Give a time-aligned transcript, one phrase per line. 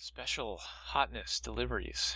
[0.00, 2.14] Special hotness deliveries.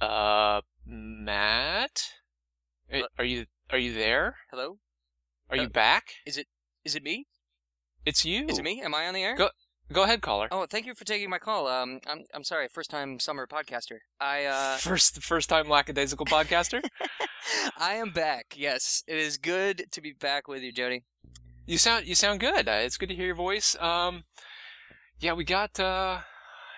[0.00, 2.12] Uh, Matt,
[2.92, 4.36] are, are you are you there?
[4.50, 4.78] Hello?
[5.48, 6.08] Are you Uh, back?
[6.26, 6.46] Is it
[6.84, 7.26] is it me?
[8.04, 8.46] It's you.
[8.48, 8.82] Is it me?
[8.82, 9.34] Am I on the air?
[9.36, 9.50] Go-
[9.92, 10.46] Go ahead, caller.
[10.52, 11.66] Oh, thank you for taking my call.
[11.66, 13.98] Um, I'm I'm sorry, first time summer podcaster.
[14.20, 16.80] I uh, First, first time lackadaisical podcaster.
[17.78, 18.54] I am back.
[18.56, 21.02] Yes, it is good to be back with you, Jody.
[21.70, 22.68] You sound you sound good.
[22.68, 23.76] Uh, it's good to hear your voice.
[23.78, 24.24] Um,
[25.20, 25.78] yeah, we got.
[25.78, 26.18] Uh,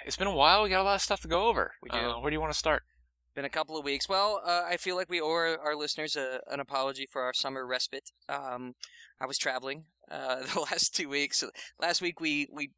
[0.04, 0.62] it's been a while.
[0.62, 1.72] We got a lot of stuff to go over.
[1.82, 1.96] We do.
[1.96, 2.82] Uh, where do you want to start?
[3.34, 4.06] Been a couple of weeks.
[4.06, 7.32] Well, uh, I feel like we owe our, our listeners a, an apology for our
[7.32, 8.10] summer respite.
[8.28, 8.74] Um,
[9.18, 11.42] I was traveling uh, the last two weeks.
[11.80, 12.72] Last week we we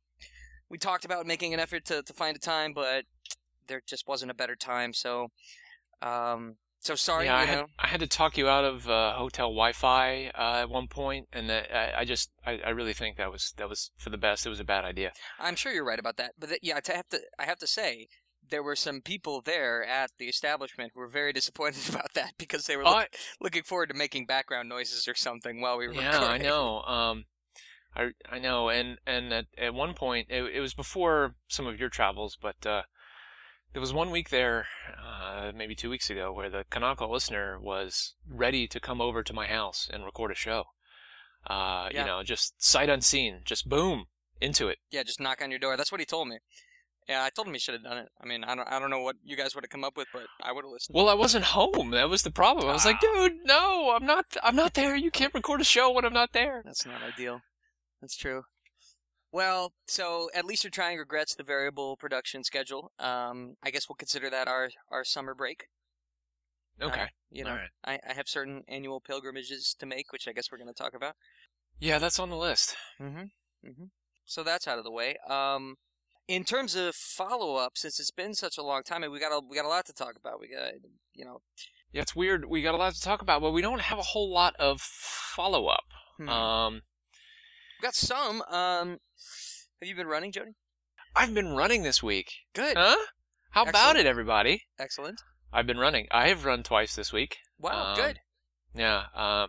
[0.71, 3.07] we talked about making an effort to, to find a time, but
[3.67, 4.93] there just wasn't a better time.
[4.93, 5.33] So,
[6.01, 7.27] um, so sorry.
[7.27, 10.71] yeah, I had, I had to talk you out of uh, hotel Wi-Fi uh, at
[10.71, 13.91] one point, and that, I, I just I, I really think that was that was
[13.97, 14.47] for the best.
[14.47, 15.13] It was a bad idea.
[15.39, 16.33] I'm sure you're right about that.
[16.39, 18.09] But th- yeah, I have to I have to say
[18.51, 22.67] there were some people there at the establishment who were very disappointed about that because
[22.67, 26.21] they were look- looking forward to making background noises or something while we were Yeah,
[26.21, 26.83] I know.
[26.83, 27.25] Um,
[27.97, 31.79] I I know, and and at, at one point it, it was before some of
[31.79, 32.83] your travels, but uh,
[33.75, 34.67] there was one week there,
[35.05, 39.33] uh, maybe two weeks ago, where the canonical listener was ready to come over to
[39.35, 40.65] my house and record a show.
[41.47, 42.01] Uh, Yeah.
[42.01, 44.07] you know, just sight unseen, just boom
[44.41, 44.79] into it.
[44.91, 45.77] Yeah, just knock on your door.
[45.77, 46.39] That's what he told me.
[47.09, 48.09] Yeah, I told him he should have done it.
[48.19, 50.09] I mean, I don't I don't know what you guys would have come up with,
[50.11, 50.95] but I would have listened.
[50.95, 51.91] Well, I wasn't home.
[51.91, 52.67] That was the problem.
[52.71, 53.01] I was like, Ah.
[53.29, 54.25] dude, no, I'm not.
[54.43, 54.97] I'm not there.
[54.97, 56.63] You can't record a show when I'm not there.
[56.65, 57.43] That's not ideal.
[58.01, 58.45] That's true.
[59.35, 62.93] Well, so at least you're trying regrets the variable production schedule.
[63.01, 65.65] Um, I guess we'll consider that our our summer break.
[66.81, 67.01] Okay.
[67.01, 67.71] Uh, you know, All right.
[67.85, 70.95] I, I have certain annual pilgrimages to make, which I guess we're going to talk
[70.95, 71.15] about.
[71.81, 72.77] Yeah, that's on the list.
[73.03, 73.23] Mm-hmm.
[73.69, 73.85] Mm-hmm.
[74.25, 75.17] So that's out of the way.
[75.29, 75.79] Um,
[76.29, 79.33] in terms of follow up, since it's been such a long time, and we got
[79.33, 80.39] a, we got a lot to talk about.
[80.41, 80.75] We got
[81.13, 81.41] you know.
[81.91, 82.45] Yeah, it's weird.
[82.45, 84.81] We got a lot to talk about, but we don't have a whole lot of
[84.81, 85.87] follow up.
[86.19, 86.29] hmm.
[86.29, 86.83] Um,
[87.81, 88.43] we got some.
[88.43, 88.99] Um,
[89.81, 90.53] have you been running, Jody?
[91.17, 92.33] I've been running this week.
[92.55, 92.77] Good.
[92.77, 92.97] Huh?
[93.51, 94.65] How about it, everybody?
[94.79, 95.21] Excellent.
[95.53, 96.09] I've been running.
[96.11, 97.37] I have run twice this week.
[97.59, 97.91] Wow.
[97.91, 98.19] Um, good.
[98.75, 99.05] Yeah.
[99.15, 99.47] Uh,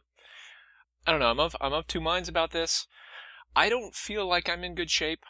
[1.08, 1.32] I don't know.
[1.32, 2.88] I'm of I'm of two minds about this.
[3.56, 5.24] I don't feel like I'm in good shape,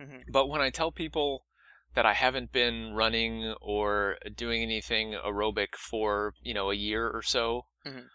[0.00, 0.24] Mhm.
[0.30, 1.46] but when I tell people
[1.94, 7.22] that I haven't been running or doing anything aerobic for you know a year or
[7.22, 8.08] so, Mhm.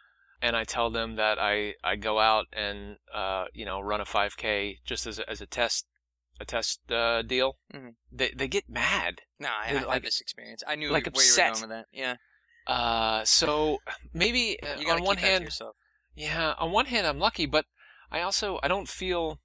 [0.43, 4.05] And I tell them that I I go out and uh, you know run a
[4.05, 5.85] 5K just as a, as a test
[6.39, 7.95] a test uh, deal, Mhm.
[8.11, 9.21] they they get mad.
[9.39, 10.61] No, I, I've like- had this experience.
[10.67, 11.49] I knew like where you upset.
[11.49, 11.85] were going with that.
[12.03, 12.15] Yeah.
[12.65, 13.79] Uh, so
[14.13, 15.75] maybe uh, You got on one hand, yourself.
[16.15, 17.65] yeah, on one hand I'm lucky, but
[18.11, 19.39] I also I don't feel,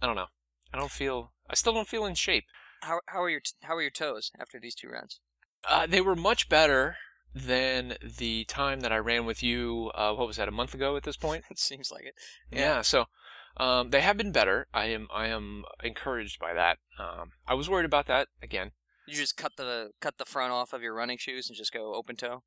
[0.00, 0.28] I don't know,
[0.72, 2.44] I don't feel, I still don't feel in shape.
[2.82, 5.20] How how are your t- how are your toes after these two rounds?
[5.68, 6.96] Uh, they were much better
[7.34, 9.90] than the time that I ran with you.
[9.94, 10.48] Uh, what was that?
[10.48, 11.44] A month ago at this point.
[11.50, 12.14] it seems like it.
[12.50, 12.82] Yeah.
[12.82, 13.06] so
[13.56, 14.66] um, they have been better.
[14.72, 16.78] I am I am encouraged by that.
[16.98, 18.72] Um, I was worried about that again.
[19.06, 21.94] You just cut the cut the front off of your running shoes and just go
[21.94, 22.42] open toe.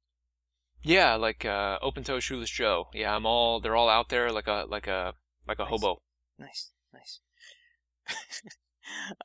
[0.82, 2.88] Yeah, like uh, open toe shoeless Joe.
[2.94, 5.14] Yeah, I'm all they're all out there like a like a
[5.48, 5.70] like a Nice.
[5.70, 6.02] hobo.
[6.40, 7.20] Nice, nice.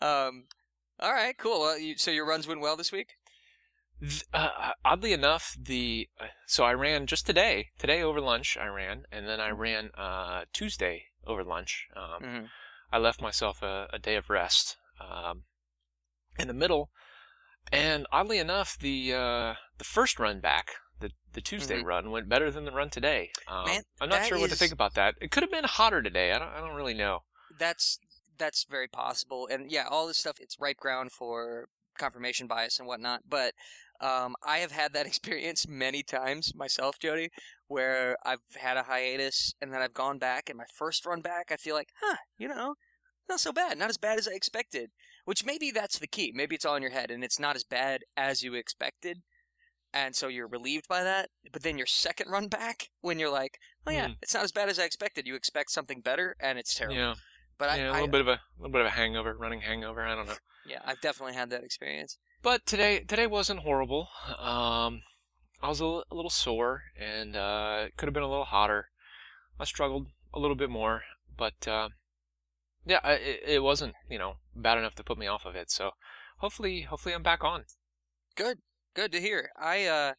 [0.00, 0.44] um,
[0.98, 1.60] all right, cool.
[1.60, 3.16] Well, you, so your runs went well this week.
[4.00, 7.68] Th- Uh, oddly enough, the uh, so I ran just today.
[7.78, 11.86] Today over lunch I ran, and then I ran uh, Tuesday over lunch.
[11.94, 12.46] Um, Mm-hmm.
[12.92, 15.44] I left myself a, a day of rest um,
[16.38, 16.90] in the middle,
[17.70, 21.84] and oddly enough, the uh, the first run back, the the Tuesday Mhm.
[21.84, 23.30] run, went better than the run today.
[23.46, 25.14] Um, Man, I'm not sure what to think about that.
[25.20, 26.32] It could have been hotter today.
[26.32, 27.24] I don't I don't really know.
[27.58, 27.98] That's
[28.38, 31.68] that's very possible, and yeah, all this stuff it's ripe ground for
[31.98, 33.22] confirmation bias and whatnot.
[33.28, 33.54] But
[34.00, 37.30] um, I have had that experience many times myself, Jody,
[37.68, 41.50] where I've had a hiatus and then I've gone back, and my first run back,
[41.50, 42.74] I feel like, huh, you know,
[43.28, 44.90] not so bad, not as bad as I expected.
[45.24, 46.32] Which maybe that's the key.
[46.34, 49.18] Maybe it's all in your head, and it's not as bad as you expected.
[49.92, 53.58] And so you're relieved by that, but then your second run back, when you're like,
[53.86, 54.12] "Oh yeah, Hmm.
[54.22, 56.96] it's not as bad as I expected," you expect something better, and it's terrible.
[56.96, 57.14] Yeah,
[57.58, 60.02] But yeah, a I, little bit of a little bit of a hangover, running hangover.
[60.02, 60.36] I don't know.
[60.64, 62.18] yeah, I've definitely had that experience.
[62.42, 64.08] But today today wasn't horrible.
[64.38, 65.02] Um,
[65.62, 68.88] I was a, little sore, and uh, it could have been a little hotter.
[69.58, 71.02] I struggled a little bit more,
[71.36, 71.90] but uh,
[72.86, 75.70] yeah, I- it, it wasn't you know bad enough to put me off of it.
[75.70, 75.90] So
[76.38, 77.64] hopefully hopefully I'm back on.
[78.36, 78.58] Good,
[78.94, 79.50] good to hear.
[79.60, 80.14] I, uh,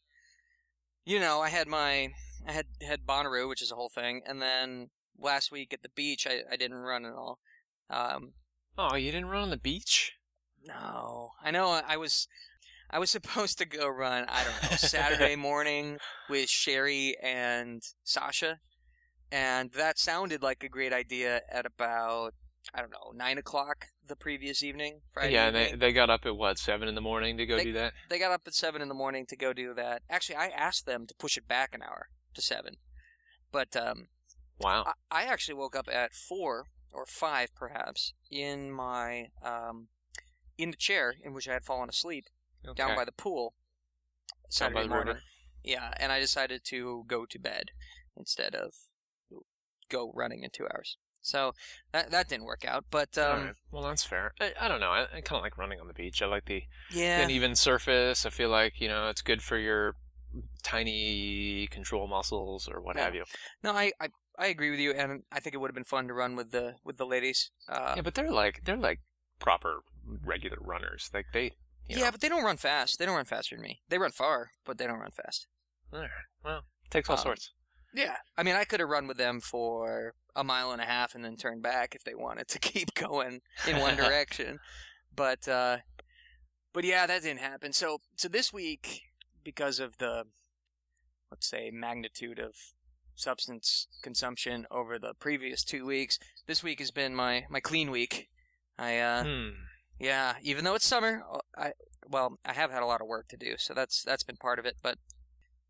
[1.06, 2.14] you know, I had my,
[2.48, 5.90] I had had Bonnaroo, which is a whole thing, and then last week at the
[5.96, 7.40] beach, I, I didn't run at all.
[7.90, 8.34] Um,
[8.78, 10.14] Oh, you didn't run on the beach?
[10.66, 11.82] No, I know.
[11.88, 12.28] I was,
[12.90, 14.26] I was supposed to go run.
[14.30, 15.98] I don't know Saturday morning
[16.30, 18.60] with Sherry and Sasha,
[19.32, 22.34] and that sounded like a great idea at about
[22.76, 25.02] I don't know nine o'clock the previous evening.
[25.12, 27.58] Friday yeah, and they they got up at what seven in the morning to go
[27.58, 27.94] They- do that.
[28.10, 30.04] they got up at seven in the morning to go do that.
[30.10, 32.76] Actually, I asked them to push it back an hour to seven,
[33.52, 34.08] but um,
[34.60, 34.84] Wow.
[35.10, 39.88] I, I actually woke up at four or five, perhaps, in my um,
[40.62, 42.26] in the chair in which I had fallen asleep
[42.76, 43.54] down by the pool
[44.58, 45.08] Down by the morning.
[45.16, 45.22] river.
[45.64, 47.72] Yeah, and I decided to go to bed
[48.18, 48.74] instead of
[49.90, 50.98] go running in two hours.
[51.24, 51.54] So
[51.92, 53.56] that that didn't work out, but um, Alright.
[53.72, 54.34] Well, that's fair.
[54.40, 54.90] I, I don't know.
[54.90, 56.22] I, I kind of like running on the beach.
[56.22, 56.64] I like the
[56.94, 58.26] yeah, uneven surface.
[58.26, 59.96] I feel like you know it's good for your
[60.64, 63.06] tiny control muscles or what Yeah.
[63.06, 63.24] have you.
[63.64, 64.10] no, I, I
[64.40, 66.52] I agree with you, and I think it would have been fun to run with
[66.52, 67.52] the with the ladies.
[67.70, 69.00] Uh, yeah, but they're like they're like
[69.40, 69.84] proper
[70.24, 71.10] regular runners.
[71.14, 71.54] Like they.
[71.88, 73.00] You yeah, know, but they don't run fast.
[73.00, 73.82] They don't run faster than me.
[73.90, 75.48] They run far, but they don't run fast.
[75.94, 76.10] Alright.
[76.46, 77.52] Well, takes all Um, sorts.
[77.94, 81.14] Yeah, I mean, I could have run with them for a mile and a half
[81.14, 84.60] and then turned back if they wanted to keep going in one direction.
[85.14, 85.78] But uh,
[86.72, 87.74] but yeah, that didn't happen.
[87.74, 89.02] So so this week,
[89.44, 90.24] because of the
[91.30, 92.54] let's say magnitude of
[93.16, 96.18] substance consumption over the previous two weeks,
[96.48, 98.30] this week has been my my clean week.
[98.78, 99.50] I uh, Hmm.
[100.02, 101.74] Yeah, even though it's summer, uh, I
[102.10, 104.58] well, I have had a lot of work to do, so that's that's been part
[104.58, 104.78] of it.
[104.82, 104.98] But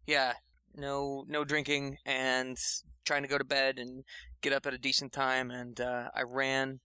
[0.07, 0.33] yeah,
[0.73, 2.57] no no drinking and
[3.05, 4.05] trying to go to bed and
[4.41, 5.51] get up at a decent time.
[5.51, 6.79] And uh, I ran.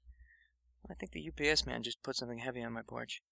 [0.90, 3.22] I think the UPS man just put something heavy on my porch.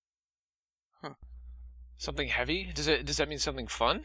[1.99, 2.71] Something heavy?
[2.75, 3.05] Does it?
[3.07, 4.05] Does that mean something fun?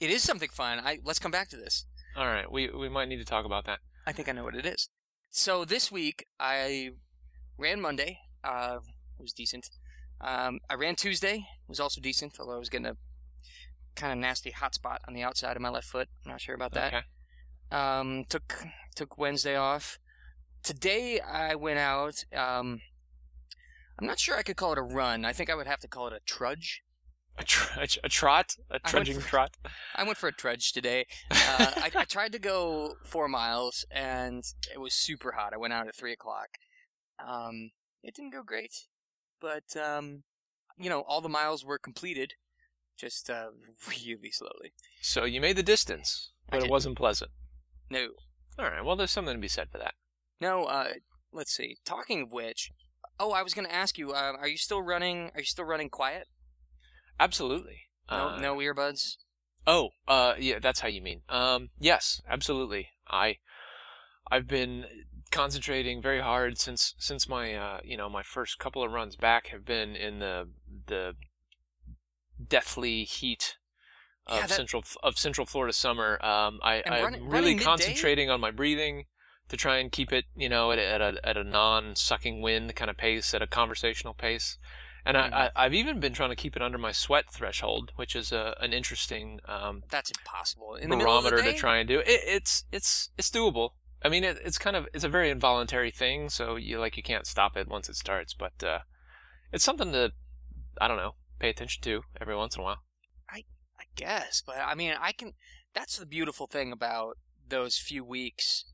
[0.00, 0.80] It is something fun.
[0.80, 1.86] I let's come back to this.
[2.16, 2.50] All right.
[2.50, 3.80] We we might need to talk about that.
[4.06, 4.88] I think I know what it is.
[5.30, 6.90] So this week I
[7.58, 8.18] ran Monday.
[8.44, 8.78] Uh,
[9.22, 9.70] was decent.
[10.20, 11.46] Um, I ran Tuesday.
[11.68, 12.96] Was also decent, although I was getting a
[13.94, 16.08] kind of nasty hot spot on the outside of my left foot.
[16.24, 16.92] I'm not sure about that.
[16.94, 17.02] Okay.
[17.76, 18.64] Um, took
[18.94, 19.98] took Wednesday off.
[20.62, 22.24] Today I went out.
[22.34, 22.80] Um,
[23.98, 25.24] I'm not sure I could call it a run.
[25.24, 26.82] I think I would have to call it a trudge.
[27.38, 29.56] A, tr- a, a trot, a trudging for- trot.
[29.96, 31.06] I went for a trudge today.
[31.54, 34.42] Uh, I, I tried to go four miles, and
[34.72, 35.52] it was super hot.
[35.52, 36.48] I went out at three o'clock.
[37.26, 37.72] Um,
[38.02, 38.84] it didn't go great,
[39.42, 40.22] but um,
[40.78, 42.32] you know, all the miles were completed,
[42.96, 43.48] just uh,
[43.88, 44.72] really slowly.
[45.02, 46.70] So you made the distance, I but it did.
[46.70, 47.30] wasn't pleasant.
[47.90, 48.08] No,
[48.58, 48.82] All right.
[48.84, 49.94] Well, there's something to be said for that.
[50.40, 50.64] no.
[50.64, 50.94] Uh,
[51.32, 51.76] let's see.
[51.84, 52.70] Talking of which,
[53.20, 54.12] oh, I was going to ask you.
[54.12, 55.30] Uh, are you still running?
[55.34, 56.28] Are you still running quiet?
[57.20, 57.80] Absolutely.
[58.10, 59.16] No, Uh, no earbuds.
[59.66, 61.22] Oh, uh, yeah, that's how you mean.
[61.28, 62.88] Um, yes, absolutely.
[63.08, 63.36] I,
[64.30, 64.86] I've been
[65.32, 69.48] concentrating very hard since since my uh, you know my first couple of runs back
[69.48, 70.48] have been in the
[70.86, 71.14] the
[72.48, 73.56] deathly heat
[74.26, 76.24] of Yeah, that- central of Central Florida summer.
[76.24, 77.64] Um, I, I'm running- really midday?
[77.64, 79.06] concentrating on my breathing
[79.48, 82.74] to try and keep it you know at a, at a, at a non-sucking wind
[82.76, 84.58] kind of pace, at a conversational pace.
[85.04, 85.32] And Mhm.
[85.32, 88.30] I, I, I've even been trying to keep it under my sweat threshold, which is
[88.30, 90.76] a, an interesting um, That's impossible.
[90.76, 91.98] In the middle the barometer to try and do.
[92.00, 93.70] It, it's it's it's doable.
[94.04, 97.02] I mean, it, it's kind of it's a very involuntary thing, so you like you
[97.02, 98.34] can't stop it once it starts.
[98.34, 98.80] But uh,
[99.52, 100.12] it's something to
[100.80, 102.82] I don't know pay attention to every once in a while.
[103.28, 103.44] I
[103.78, 105.32] I guess, but I mean, I can.
[105.74, 107.16] That's the beautiful thing about
[107.48, 108.64] those few weeks.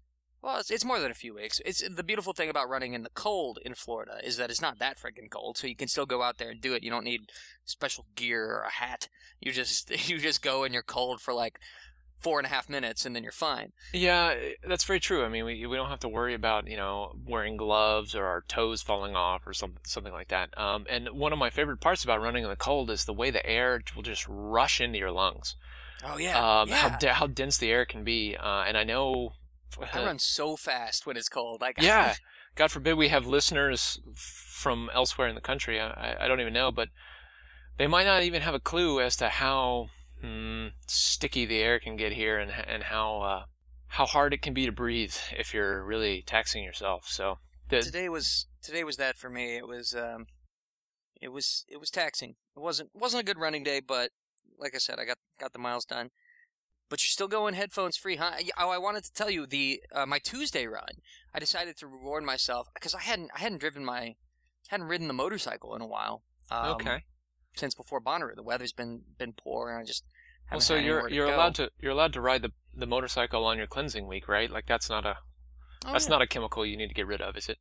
[0.41, 1.61] Well, it's, it's more than a few weeks.
[1.65, 4.79] It's the beautiful thing about running in the cold in Florida is that it's not
[4.79, 6.85] that freaking cold, so you can still go out there and do it.
[6.85, 7.23] You don't need
[7.65, 9.09] special gear or a hat.
[9.41, 11.59] You just you just go and you're cold for like
[12.19, 13.73] four and a half minutes, and then you're fine.
[13.93, 14.35] Yeah,
[14.67, 15.25] that's very true.
[15.25, 18.43] I mean, we we don't have to worry about you know wearing gloves or our
[18.43, 20.57] toes falling off or something something like that.
[20.59, 23.31] Um, and one of my favorite parts about running in the cold is the way
[23.31, 25.57] the air will just rush into your lungs.
[26.05, 26.97] Oh yeah, um, yeah.
[26.99, 28.37] how how dense the air can be.
[28.37, 29.33] Uh, and I know.
[29.93, 31.61] I run so fast when it's cold.
[31.61, 32.15] Like yeah.
[32.55, 35.81] God forbid we have listeners from elsewhere in the country.
[35.81, 36.89] I- I don't even know, but
[37.77, 39.91] they might not even have a clue as to how
[40.23, 43.43] mm, sticky the air can get here and and how uh,
[43.89, 47.07] how hard it can be to breathe if you're really taxing yourself.
[47.09, 49.57] So the, today was today was that for me.
[49.57, 50.27] It was um,
[51.21, 52.37] it was it was taxing.
[52.57, 54.11] It wasn't wasn't a good running day, but
[54.59, 56.11] like I said, I got got the miles done.
[56.91, 58.33] But you're still going headphones free, huh?
[58.59, 61.03] Oh, I wanted to tell you the uh, my Tuesday run.
[61.35, 64.17] I decided to reward myself because I hadn't I hadn't driven my
[64.69, 66.23] hadn't ridden the motorcycle in a while.
[66.51, 67.05] Um, okay.
[67.59, 70.05] Since before Bonnaroo, the weather's been been poor, and I just
[70.51, 73.59] Well, so you're to you're allowed to you're allowed to ride the the motorcycle on
[73.59, 74.51] your cleansing week, right?
[74.51, 75.17] Like that's not a
[75.87, 76.11] Oh, that's yeah.
[76.11, 77.59] not a chemical you need to get rid of, is it?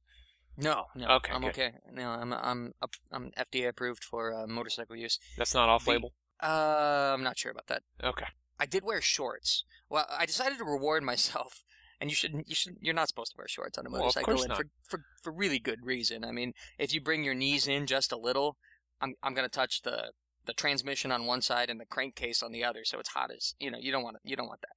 [0.58, 1.08] No, no.
[1.18, 1.50] Okay, I'm good.
[1.50, 1.72] okay.
[1.92, 2.74] No, I'm I'm
[3.12, 5.20] I'm FDA approved for uh, motorcycle use.
[5.38, 6.14] That's not off label.
[6.42, 7.84] Uh, I'm not sure about that.
[8.04, 8.26] Okay.
[8.60, 9.64] I did wear shorts.
[9.90, 11.64] Well, I decided to reward myself,
[12.02, 14.06] and you should you should you're not supposed to wear shorts on a Well, of
[14.06, 14.58] motorcycle, course and not.
[14.58, 16.24] for for for really good reason.
[16.24, 18.58] I mean, if you bring your knees in just a little,
[19.02, 20.12] I'm I'm gonna touch the
[20.46, 23.54] the transmission on one side and the crankcase on the other, so it's hot as
[23.60, 23.78] you know.
[23.80, 24.76] You don't want you don't want that.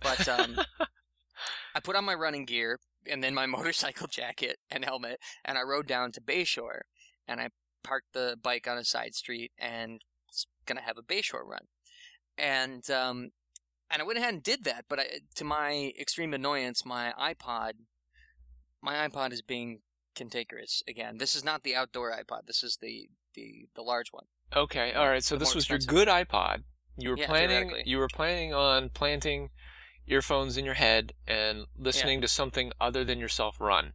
[0.00, 0.56] But um,
[1.74, 5.62] I put on my running gear and then my motorcycle jacket and helmet, and I
[5.62, 6.82] rode down to Bayshore,
[7.26, 7.48] and I
[7.82, 11.66] parked the bike on a side street and was gonna have a Bayshore run,
[12.36, 13.30] and um,
[13.90, 14.86] and I went ahead and did that.
[14.88, 17.72] But I, to my extreme annoyance, my iPod,
[18.82, 19.80] my iPod is being
[20.14, 21.18] cantankerous again.
[21.18, 22.46] This is not the outdoor iPod.
[22.46, 24.24] This is the the the large one.
[24.54, 24.92] Okay.
[24.92, 25.24] All right.
[25.24, 26.62] So this was your good iPod.
[26.96, 27.72] You were Yeah, planning.
[27.84, 29.50] You were planning on planting
[30.06, 33.92] earphones in your head and listening to something other than yourself run.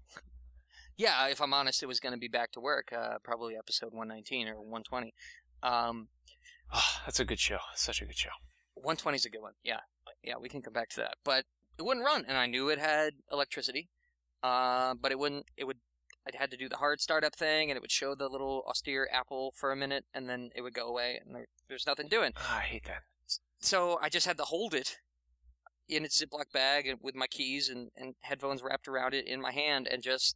[0.95, 3.93] Yeah, if I'm honest, it was going to be back to work, uh, probably episode
[3.93, 5.13] 119 or 120.
[5.61, 6.07] Um,
[6.73, 7.59] Oh, that's a good show.
[7.75, 8.31] Such a good show.
[8.73, 9.53] 120 is a good one.
[9.63, 9.79] Yeah,
[10.23, 11.15] yeah, we can come back to that.
[11.23, 11.45] But
[11.77, 13.89] it wouldn't run, and I knew it had electricity.
[14.43, 15.45] Uh, but it wouldn't.
[15.55, 15.77] It would.
[16.33, 19.07] I had to do the hard startup thing, and it would show the little austere
[19.11, 22.33] apple for a minute, and then it would go away, and there, there's nothing doing.
[22.37, 23.03] Ah, I hate that.
[23.59, 24.97] So I just had to hold it
[25.89, 29.39] in its Ziploc bag and with my keys and, and headphones wrapped around it in
[29.41, 30.35] my hand, and just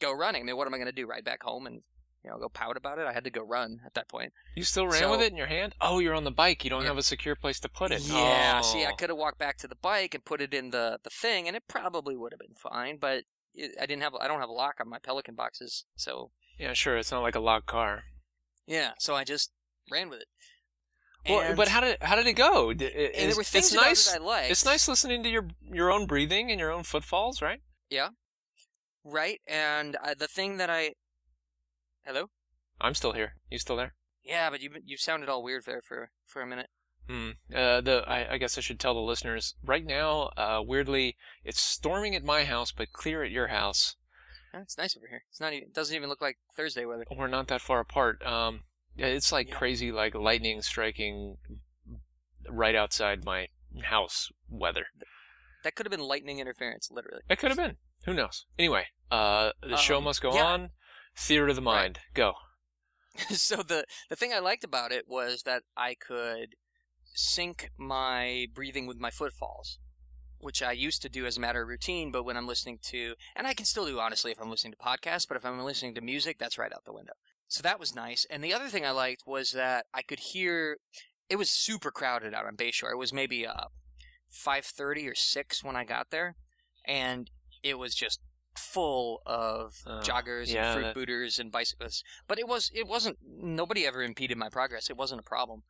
[0.00, 0.42] go running.
[0.42, 1.06] I mean, what am I going to do?
[1.06, 1.82] Ride back home and
[2.24, 3.06] you know go pout about it?
[3.06, 4.32] I had to go run at that point.
[4.56, 5.74] You still ran So- with it in your hand?
[5.80, 6.64] Oh, you're on the bike.
[6.64, 6.88] You don't Yeah.
[6.88, 8.00] have a secure place to put it.
[8.02, 8.66] Yeah, Oh.
[8.66, 11.10] see, I could have walked back to the bike and put it in the, the
[11.10, 12.96] thing, and it probably would have been fine.
[12.96, 13.24] But
[13.80, 16.96] I didn't have I don't have a lock on my Pelican boxes, so Yeah, sure.
[16.96, 18.04] It's not like a locked car.
[18.66, 18.92] yeah.
[18.98, 19.52] So I just
[19.90, 20.28] ran with it.
[21.28, 22.72] Well, And- but how did how did it go?
[22.72, 24.06] D- i- and there were things about nice.
[24.14, 24.50] it I liked.
[24.50, 27.60] It's nice listening to your your own breathing and your own footfalls, right?
[27.90, 28.10] Yeah,
[29.04, 29.40] right?
[29.46, 30.94] And uh, the thing that I
[32.04, 32.30] hello,
[32.80, 33.34] I'm still here.
[33.50, 33.94] You still there?
[34.22, 36.70] yeah, but you you sounded all weird there for for a minute.
[37.08, 37.30] Hmm.
[37.54, 40.30] Uh, the I, I guess I should tell the listeners right now.
[40.36, 43.96] Uh, weirdly, it's storming at my house, but clear at your house.
[44.54, 45.22] Eh, It's nice over here.
[45.30, 45.68] It's not even.
[45.68, 47.04] It doesn't even look like Thursday weather.
[47.16, 48.24] We're not that far apart.
[48.26, 48.64] Um,
[48.96, 49.56] it's like Yeah.
[49.56, 51.36] crazy, like lightning striking
[52.48, 53.48] right outside my
[53.84, 54.86] house weather.
[55.64, 57.22] That could have been lightning interference, literally.
[57.28, 57.76] It could have been.
[58.04, 58.46] Who knows?
[58.58, 60.44] Anyway, uh, the show Um, must go yeah.
[60.46, 60.70] on.
[61.16, 61.74] Theater of the Right.
[61.82, 62.00] mind.
[62.14, 62.34] Go.
[63.30, 66.54] so the the thing I liked about it was that I could
[67.16, 69.78] sync my breathing with my footfalls,
[70.38, 72.12] which I used to do as a matter of routine.
[72.12, 74.78] But when I'm listening to, and I can still do honestly if I'm listening to
[74.78, 77.14] podcasts, but if I'm listening to music, that's right out the window.
[77.48, 78.26] So that was nice.
[78.30, 80.78] And the other thing I liked was that I could hear.
[81.28, 82.92] It was super crowded out on Bayshore.
[82.92, 83.64] It was maybe uh,
[84.28, 86.36] five thirty or six when I got there,
[86.86, 87.30] and
[87.62, 88.20] it was just
[88.56, 92.02] full of Oh, joggers yeah, and fruit that- booters and bicyclists.
[92.28, 94.88] But it was it wasn't nobody ever impeded my progress.
[94.90, 95.62] It wasn't a problem.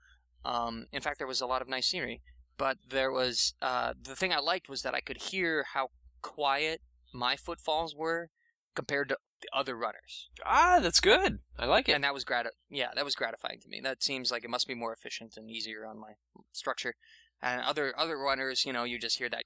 [0.44, 2.22] Um, in fact, there was a lot of nice scenery.
[2.58, 5.88] But there was uh, the thing I liked was that I could hear how
[6.22, 6.80] quiet
[7.12, 8.30] my footfalls were
[8.74, 11.40] compared to the other runners, Ah, that's good.
[11.58, 11.92] I like it.
[11.92, 13.80] and that was grat yeah that was gratifying to me.
[13.82, 16.12] That seems like it must be more efficient and easier on my
[16.52, 16.94] structure.
[17.42, 19.44] And other other runners, you know, you just hear that.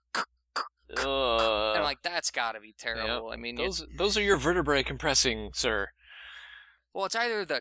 [0.89, 3.31] and Uh, I'm like, that's got to be terrible.
[3.33, 5.89] I mean, those those are your vertebrae compressing, sir.
[6.95, 7.61] Well, it's either the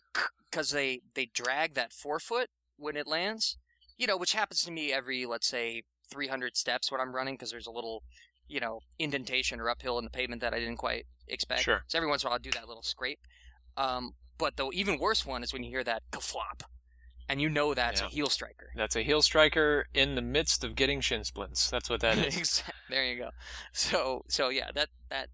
[0.51, 3.57] because they they drag that forefoot when it lands,
[3.97, 7.51] you know, which happens to me every let's say 300 steps when I'm running because
[7.51, 8.03] there's a little,
[8.47, 11.61] you know, indentation or uphill in the pavement that I didn't quite expect.
[11.61, 11.83] Sure.
[11.87, 13.19] So every once in a while I'll do that little scrape.
[13.77, 16.63] Um, but the even worse one is when you hear that kaflop.
[17.27, 18.07] and you know that's Yeah.
[18.07, 18.71] a heel striker.
[18.75, 21.69] That's a heel striker in the midst of getting shin splints.
[21.69, 22.63] That's what that is.
[22.89, 23.29] There you go.
[23.71, 25.29] So so yeah, that that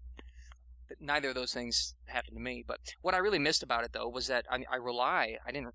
[1.00, 2.62] neither of those things happened to me.
[2.66, 5.38] But what I really missed about it though was that I, I rely.
[5.46, 5.74] I didn't.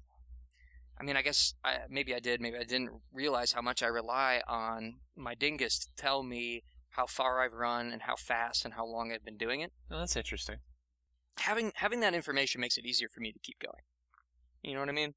[1.02, 2.40] I mean, I guess I, maybe I did.
[2.42, 7.08] Maybe I didn't realize how much I rely on my dingus to tell me how
[7.08, 9.72] far I've run and how fast and how long I've been doing it.
[9.90, 10.58] Oh, that's interesting.
[11.38, 13.82] Having having that information makes it easier for me to keep going.
[14.62, 15.16] You know what I mean?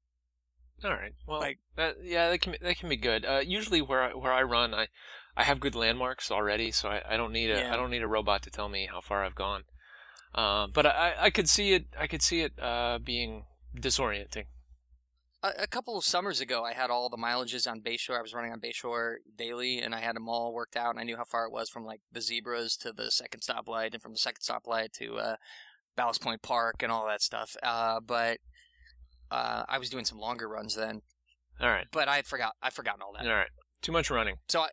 [0.83, 1.13] All right.
[1.27, 3.23] Well, Like- that, yeah, that can be, that can be good.
[3.23, 4.87] Uh, usually, where I, where I run, I
[5.37, 7.73] I have good landmarks already, so I, I don't need a Yeah.
[7.73, 9.65] I don't need a robot to tell me how far I've gone.
[10.33, 13.45] Uh, but I, I could see it I could see it uh, being
[13.77, 14.45] disorienting.
[15.45, 18.17] A, a couple of summers ago, I had all the mileages on Bayshore.
[18.17, 21.03] I was running on Bayshore daily, and I had them all worked out, and I
[21.03, 24.13] knew how far it was from like the zebras to the second stoplight, and from
[24.13, 25.35] the second stoplight to uh,
[25.95, 27.55] Ballast Point Park, and all that stuff.
[27.63, 28.37] Uh, but
[29.31, 31.01] uh, I was doing some longer runs then,
[31.61, 31.87] All right.
[31.91, 32.53] but I had forgot.
[32.61, 33.27] I've forgotten all that.
[33.27, 33.47] All right.
[33.81, 34.35] Too much running.
[34.49, 34.67] So I,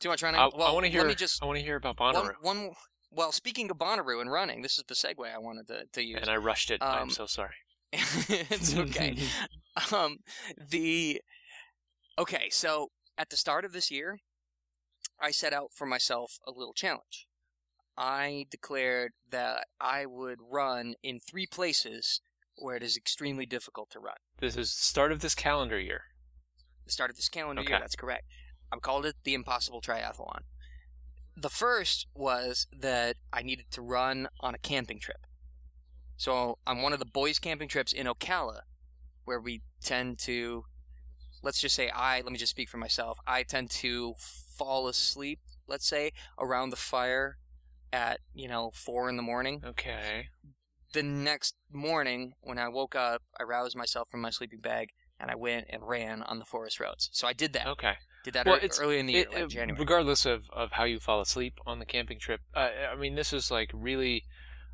[0.00, 0.40] too much running.
[0.40, 2.32] I, well, want to hear Let me just I want to hear about one, Bonnaroo.
[2.42, 2.70] one
[3.10, 6.18] well, speaking of Bonnaroo and running, this is the segue I wanted to, to use.
[6.20, 6.82] And I rushed it.
[6.82, 7.54] I'm Um, so sorry.
[7.92, 9.16] it's okay.
[9.92, 10.18] um,
[10.56, 11.20] the
[12.18, 14.18] okay, so at the start of this year,
[15.20, 17.26] I set out for myself a little challenge.
[17.96, 22.20] I declared that I would run in three places
[22.56, 24.16] where it is extremely difficult to run.
[24.38, 26.02] This is the start of this calendar year.
[26.86, 28.24] The start of this calendar year, that's correct.
[28.72, 30.42] I called it the Impossible Triathlon.
[31.36, 35.26] The first was that I needed to run on a camping trip.
[36.16, 38.60] So on one of the boys' camping trips in Ocala,
[39.28, 40.64] where we tend to,
[41.42, 44.14] let's just say I, let me just speak for myself, I tend to
[44.56, 47.36] fall asleep, let's say, around the fire
[47.92, 49.62] at, you know, four in the morning.
[49.64, 50.28] Okay.
[50.94, 54.88] The next morning, when I woke up, I roused myself from my sleeping bag
[55.20, 57.10] and I went and ran on the forest roads.
[57.12, 57.66] So I did that.
[57.66, 57.94] Okay.
[58.24, 59.78] Did that Well, ear- it's- early in the year, It- like it- January.
[59.78, 63.32] regardless of, of how you fall asleep on the camping trip, uh, I mean, this
[63.34, 64.24] is like really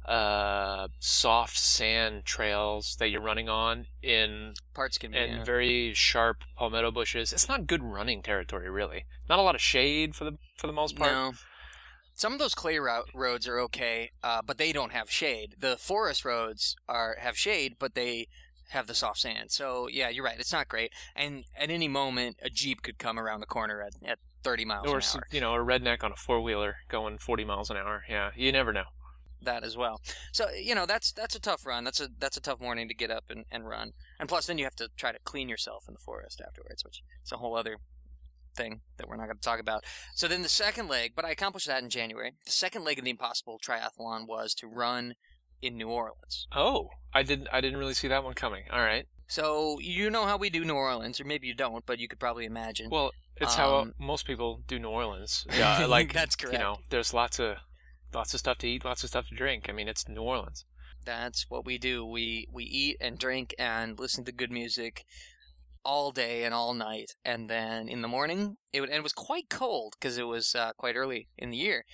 [0.05, 5.19] uh, soft sand trails that you're running on in Parts can be.
[5.19, 5.45] and yeah.
[5.45, 7.33] very sharp palmetto bushes.
[7.33, 9.05] It's not good running territory, really.
[9.29, 11.13] Not a lot of shade for the for the most part.
[11.13, 11.33] No.
[12.17, 15.57] Some of those clay route roads are okay, uh, but they don't have shade.
[15.59, 18.29] The forest roads are have shade, but they
[18.71, 19.51] have the soft sand.
[19.51, 20.39] So yeah, you're right.
[20.39, 20.93] It's not great.
[21.17, 24.87] And at any moment, a jeep could come around the corner at, at 30 miles
[24.87, 25.27] Or an hour.
[25.33, 28.05] you know, a redneck on a four wheeler going 40 miles an hour.
[28.09, 28.85] Yeah, you never know.
[29.45, 30.01] That as well.
[30.33, 31.85] So you know that's that's a tough run.
[31.85, 33.93] That's a that's a tough morning to get up and, and run.
[34.19, 37.03] And plus, then you have to try to clean yourself in the forest afterwards, which
[37.25, 37.79] is a whole other
[38.57, 39.85] thing that we're not going to talk about.
[40.15, 42.33] So then the second leg, but I accomplished that in January.
[42.45, 45.15] The second leg of the Impossible Triathlon was to run
[45.61, 46.47] in New Orleans.
[46.55, 48.65] Oh, I didn't I didn't really see that one coming.
[48.73, 49.07] All right.
[49.27, 52.21] So you know how we do New Orleans, or maybe you don't, but you could
[52.21, 52.91] probably imagine.
[52.91, 55.47] Well, it's how Um, most people do New Orleans.
[55.57, 56.53] Yeah, like That's correct.
[56.53, 57.57] You know, there's lots of
[58.15, 59.67] lots of stuff to eat, lots of stuff to drink.
[59.69, 60.65] I mean, it's New Orleans.
[61.05, 62.05] That's what we do.
[62.05, 65.05] We we eat and drink and listen to good music
[65.85, 69.13] all day and all night, and then in the morning it would, and it was
[69.13, 71.85] quite cold because it was uh, quite early in the year.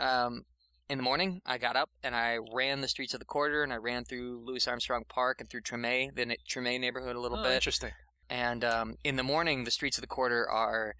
[0.00, 0.42] Um,
[0.88, 3.72] in the morning, I got up and I ran the streets of the quarter, and
[3.72, 7.42] I ran through Louis Armstrong Park and through Treme, the Treme neighborhood a little Oh,
[7.44, 7.52] bit.
[7.54, 7.90] Interesting.
[8.28, 10.94] And um, in the morning, the streets of the quarter are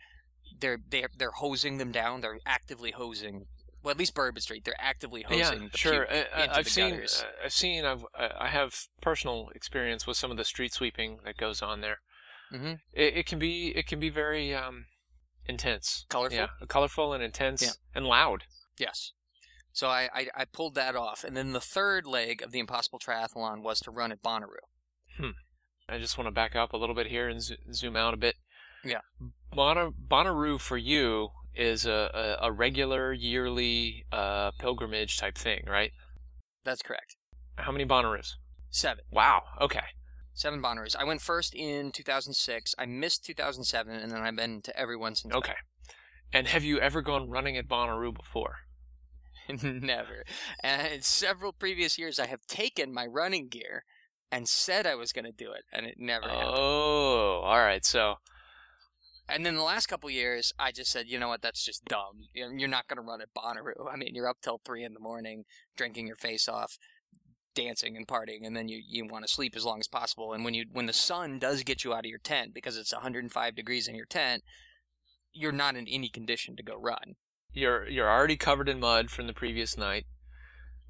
[0.61, 2.21] they're they're they're hosing them down.
[2.21, 3.47] They're actively hosing.
[3.87, 6.07] Well, at least Bourbon Street, they're actively hosing yeah, sure.
[6.07, 6.91] puke I, I, the seen.
[6.91, 7.23] gutters.
[7.25, 7.85] uh, I've seen.
[7.85, 8.05] I've.
[8.19, 11.99] I I have personal experience with some of the street sweeping that goes on there.
[12.53, 12.79] Mhm.
[12.93, 13.69] It, it can be.
[13.77, 14.87] It can be very um,
[15.47, 16.05] intense.
[16.09, 16.37] Colorful?
[16.37, 17.71] Yeah, colorful and intense Yeah.
[17.95, 18.43] and loud.
[18.77, 19.13] Yes.
[19.73, 21.23] So I, I, I pulled that off.
[21.23, 24.67] And then the third leg of the Impossible Triathlon was to run at Bonnaroo.
[25.17, 25.31] Hmm.
[25.89, 28.17] I just want to back up a little bit here and zo- zoom out a
[28.17, 28.35] bit.
[28.85, 29.01] Yeah.
[29.55, 35.93] Bonnar- Bonnaroo for you is a, a, a regular yearly uh, pilgrimage type thing, right?
[36.65, 37.17] That's correct.
[37.57, 38.35] How many Bonnaroos?
[38.71, 39.05] Seven.
[39.11, 39.43] Wow.
[39.61, 39.85] Okay.
[40.35, 40.97] Seven Bonnaroos.
[40.97, 42.75] I went first in 2006.
[42.79, 45.55] I missed 2007, and then I've been to every everyone since Okay.
[46.33, 48.57] And have you ever gone running at Bonnaroo before?
[49.63, 50.25] Never.
[50.63, 53.85] And several previous years, I have taken my running gear
[54.31, 56.55] and said I was going to do it, and it never happened.
[56.57, 57.85] Oh, all right.
[57.85, 58.17] So,
[59.29, 62.29] And then the last couple years, I just said, you know what, that's just dumb.
[62.33, 63.93] You're not going to run at Bonnaroo.
[63.93, 65.45] I mean, you're up till three in the morning,
[65.77, 66.79] drinking your face off,
[67.55, 70.33] dancing and partying, and then you, you want to sleep as long as possible.
[70.33, 72.93] And when you when the sun does get you out of your tent because it's
[72.93, 74.43] 105 degrees in your tent,
[75.33, 77.15] you're not in any condition to go run.
[77.53, 80.05] you're you're already covered in mud from the previous night.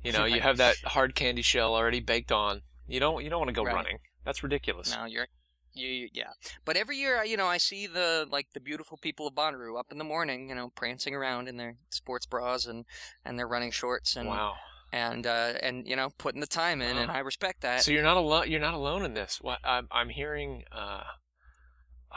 [0.02, 2.62] You know, you have that hard candy shell already baked on.
[2.86, 3.74] You don't you don't want to go Right.
[3.74, 3.98] running.
[4.24, 4.90] That's ridiculous.
[4.90, 5.28] Now you're
[5.76, 6.30] you yeah.
[6.64, 9.92] But every year, you know, I see the like the beautiful people of Bonnaroo up
[9.92, 12.84] in the morning, you know, prancing around in their sports bras and
[13.24, 14.54] and their running shorts and Wow.
[14.92, 17.82] and uh, and you know putting the time in, and I respect that.
[17.82, 18.50] So you're not alone.
[18.50, 19.38] You're not alone in this.
[19.40, 20.64] What I'm I'm hearing.
[20.72, 21.02] Uh,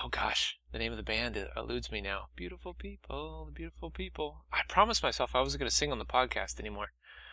[0.03, 2.25] oh gosh, the name of the band eludes me now.
[2.35, 4.45] Beautiful people, the beautiful people.
[4.53, 6.87] I promised myself I wasn't going to sing on the podcast anymore.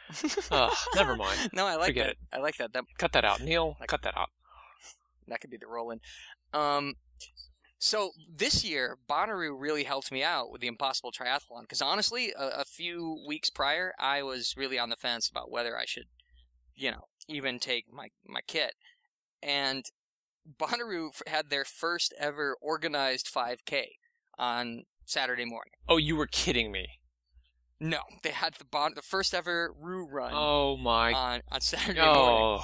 [0.52, 1.50] Ugh, never mind.
[1.52, 2.10] no, I like Forget that.
[2.12, 2.18] it.
[2.32, 2.72] I like that.
[2.72, 3.76] That Cut that out, Neil.
[3.80, 4.28] Like- cut that out.
[5.28, 6.00] That could be the rolling.
[6.52, 6.94] Um,
[7.78, 12.60] so this year, Bonnaroo really helped me out with the Impossible Triathlon because honestly, a,
[12.60, 16.06] a few weeks prior, I was really on the fence about whether I should,
[16.74, 18.74] you know, even take my my kit,
[19.42, 19.84] and
[20.58, 23.84] Bonnaroo f- had their first ever organized 5K
[24.38, 25.72] on Saturday morning.
[25.88, 26.86] Oh, you were kidding me.
[27.78, 31.12] No, they had the bon- the first ever Roo run Oh my.
[31.12, 32.62] on on Saturday morning.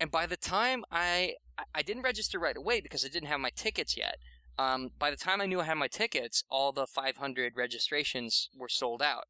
[0.00, 1.34] And by the time I
[1.74, 4.16] I- didn't register right away because I didn't have my tickets yet.
[4.58, 8.68] Um, by the time I knew I had my tickets, all the 500 registrations were
[8.68, 9.24] sold out.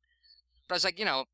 [0.66, 1.24] But I was like, you know,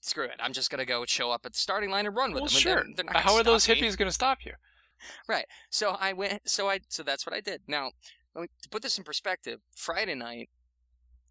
[0.00, 0.36] screw it.
[0.40, 2.60] I'm just gonna go show up at the starting line and run with Well, them.
[2.60, 2.84] sure.
[2.84, 3.74] they're- they're How are those me.
[3.74, 4.54] hippies going to stop you?
[5.26, 5.46] Right.
[5.70, 6.48] So I went.
[6.48, 6.80] So I.
[6.88, 7.62] So that's what I did.
[7.66, 7.90] Now,
[8.36, 10.48] to put this in perspective, Friday night,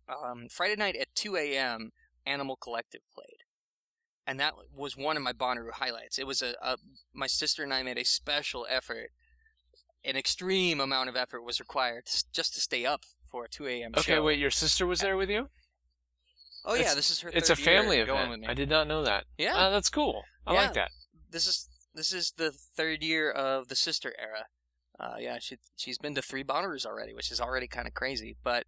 [0.09, 1.91] um, Friday night at 2 a.m.,
[2.25, 3.37] Animal Collective played,
[4.31, 6.17] and that was one of my Bonnaroo highlights.
[6.17, 6.77] It was a, a
[7.13, 9.09] my sister and I made a special effort.
[10.05, 13.91] An extreme amount of effort was required just to stay up for a 2 a.m.
[13.97, 14.23] Okay, show.
[14.23, 15.49] wait, your sister was there with you?
[16.63, 17.29] Oh yeah, this is her.
[17.33, 18.45] It's a family event.
[18.47, 19.25] I did not know that.
[19.37, 19.57] Yeah.
[19.57, 20.23] Uh, that's cool.
[20.47, 20.61] I Yeah.
[20.61, 20.91] like that.
[21.29, 24.45] this is this is the third year of the sister era.
[24.97, 28.37] Uh, yeah, she she's been to three Bonnaroos already, which is already kind of crazy.
[28.43, 28.63] But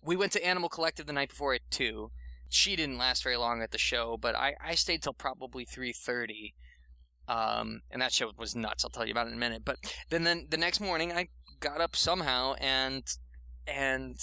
[0.00, 2.12] we went to Animal Collective the night before at two.
[2.50, 5.92] She didn't last very long at the show, but I, I stayed till probably three
[5.92, 6.54] thirty.
[7.28, 8.84] Um, and that show was nuts.
[8.84, 9.62] I'll tell you about it in a minute.
[9.64, 9.76] But
[10.10, 11.28] then then the next morning I
[11.60, 13.04] got up somehow and
[13.66, 14.16] and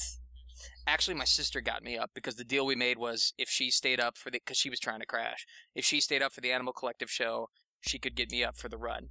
[0.86, 4.00] actually my sister got me up because the deal we made was if she stayed
[4.02, 6.52] up for the because she was trying to crash if she stayed up for the
[6.52, 9.10] Animal Collective show, she could get me up for the run.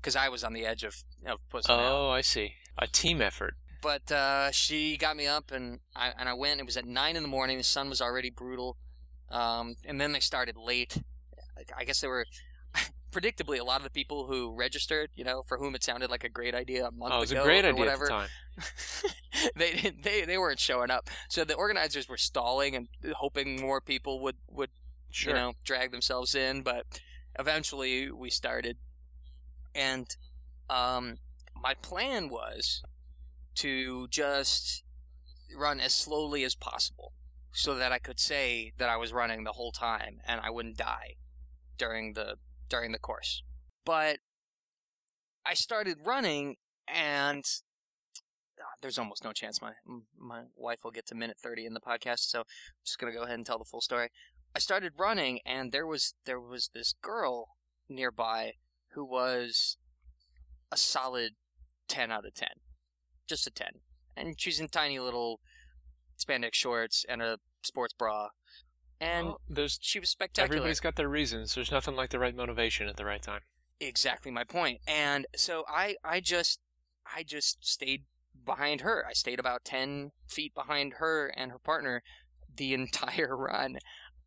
[0.00, 0.96] Because I was on the edge of,
[1.26, 1.92] of out.
[1.92, 2.54] Oh, I see.
[2.78, 3.54] A team effort.
[3.82, 6.60] But uh, she got me up, and I, and I went.
[6.60, 7.58] It was at 9 in the morning.
[7.58, 8.76] The sun was already brutal.
[9.30, 10.98] Um, and then they started late.
[11.76, 12.26] I guess they were,
[13.12, 16.24] predictably, a lot of the people who registered, you know, for whom it sounded like
[16.24, 18.28] a great idea a month Oh, it was ago a great or idea whatever, at
[18.56, 19.50] the time.
[19.56, 21.08] they didn't they, they weren't showing up.
[21.28, 24.70] So the organizers were stalling and hoping more people would, would
[25.12, 25.34] Sure.
[25.34, 26.62] you know, drag themselves in.
[26.62, 26.86] But
[27.38, 28.76] eventually we started,
[29.74, 30.06] and
[30.68, 31.18] um,
[31.60, 32.82] my plan was
[33.56, 34.84] to just
[35.56, 37.12] run as slowly as possible,
[37.52, 40.76] so that I could say that I was running the whole time and I wouldn't
[40.76, 41.16] die
[41.78, 42.36] during the
[42.68, 43.42] during the course.
[43.84, 44.18] But
[45.44, 47.44] I started running, and
[48.60, 49.72] ah, there's almost no chance my
[50.18, 52.44] my wife will get to minute 30 in the podcast, so I'm
[52.84, 54.10] just gonna go ahead and tell the full story.
[54.54, 57.56] I started running, and there was there was this girl
[57.88, 58.54] nearby
[58.92, 59.76] who was
[60.70, 61.32] a solid
[61.88, 62.60] ten out of ten,
[63.30, 63.80] just a ten,
[64.16, 65.40] and she's in tiny little
[66.18, 68.28] spandex shorts and a sports bra,
[69.00, 70.54] and Well, there's she was spectacular.
[70.54, 71.54] everybody's got their reasons.
[71.54, 73.40] There's nothing like the right motivation at the right time.
[73.80, 74.80] exactly my point.
[74.86, 76.60] And so I I just
[77.16, 78.04] I just stayed
[78.44, 79.06] behind her.
[79.08, 82.02] I stayed about ten feet behind her and her partner
[82.54, 83.78] the entire run.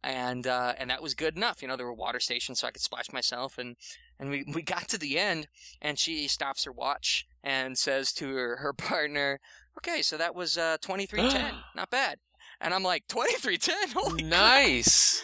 [0.06, 1.62] And uh, and that was good enough.
[1.62, 3.78] You know, there were water stations so I could splash myself and
[4.20, 5.48] and we, we got to the end
[5.82, 9.40] and she stops her watch and says to her, her partner,
[9.78, 11.56] Okay, so that was uh twenty three ten.
[11.76, 12.20] Not bad.
[12.62, 13.90] And I'm like, twenty three ten?
[13.94, 15.22] Holy nice.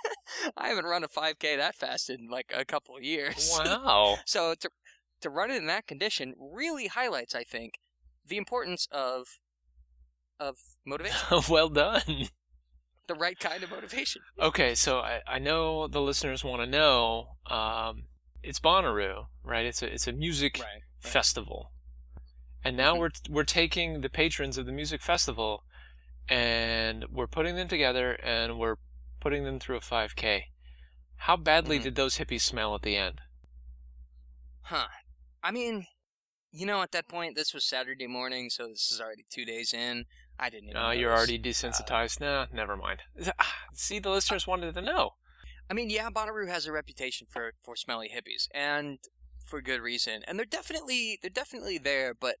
[0.56, 3.58] I haven't run a 5K that fast in like a couple of years.
[3.58, 4.18] Wow.
[4.26, 4.70] So to
[5.22, 7.78] to run it in that condition really highlights, I think,
[8.26, 9.40] the importance of
[10.38, 12.28] of motivation, well done.
[13.06, 14.20] the right kind of motivation.
[14.38, 17.28] Okay, so I, I know the listeners want to know.
[17.46, 18.04] Um,
[18.46, 19.66] it's Bonnaroo, right?
[19.66, 20.82] It's a it's a music Right.
[21.00, 21.72] festival,
[22.64, 22.98] and now Mhm.
[22.98, 25.64] we're we're taking the patrons of the music festival,
[26.28, 28.76] and we're putting them together, and we're
[29.20, 30.52] putting them through a 5K.
[31.20, 31.82] How badly Mhm.
[31.84, 33.20] did those hippies smell at the end?
[34.62, 34.88] Huh.
[35.42, 35.86] I mean,
[36.50, 39.72] you know, at that point, this was Saturday morning, so this is already two days
[39.72, 40.06] in.
[40.38, 40.76] I didn't even.
[40.82, 42.20] Oh, you're already desensitized.
[42.20, 43.02] nah, never mind.
[43.74, 45.16] See, the listeners wanted to know.
[45.68, 48.98] I mean, yeah, Bonnaroo has a reputation for for smelly hippies, and
[49.44, 50.22] for good reason.
[50.26, 52.36] And they're definitely they're definitely there, but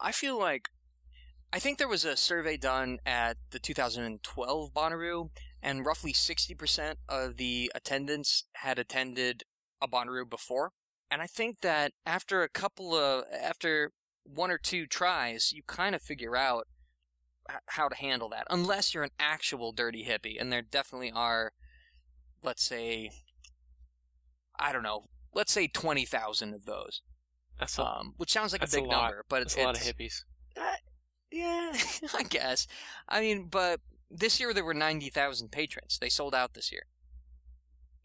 [0.00, 0.68] I feel like
[1.52, 5.30] I think there was a survey done at the 2012 Bonnaroo,
[5.62, 9.44] and roughly 60% of the attendants had attended
[9.80, 10.72] a Bonnaroo before.
[11.10, 13.92] And I think that after a couple of after
[14.24, 16.66] one or two tries, you kind of figure out
[17.68, 18.46] how to handle that.
[18.50, 21.52] Unless you're an actual dirty hippie, and there definitely are
[22.42, 23.10] let's say
[24.58, 27.02] I don't know, let's say 20,000 of those.
[27.58, 29.66] That's a, Um, which sounds like a that's a big number, but that's it's a
[29.66, 30.24] lot of hippies.
[31.30, 31.72] yeah,
[32.14, 32.66] I guess.
[33.08, 35.98] I mean, but this year there were 90,000 patrons.
[36.00, 36.84] They sold out this year.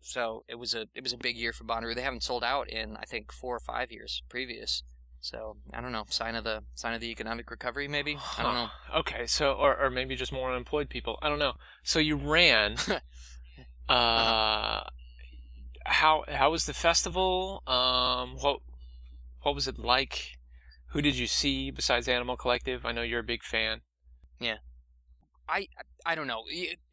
[0.06, 1.96] So, it was a it was a big year for Bonnaroo.
[1.96, 4.84] They haven't sold out in I think 4 or 5 years previous.
[5.22, 8.18] So, I don't know, sign of the sign of the economic recovery maybe.
[8.38, 8.68] I don't know.
[9.00, 11.18] Okay, so or or maybe just more unemployed people.
[11.22, 11.54] I don't know.
[11.84, 12.76] So you ran.
[13.90, 14.84] uh,
[15.86, 17.64] how how was the festival?
[17.68, 18.60] Um, what
[19.42, 20.38] what was it like?
[20.88, 22.86] Who did you see besides Animal Collective?
[22.86, 23.82] I know you're a big fan.
[24.40, 24.58] Yeah,
[25.48, 25.68] I
[26.06, 26.44] I don't know.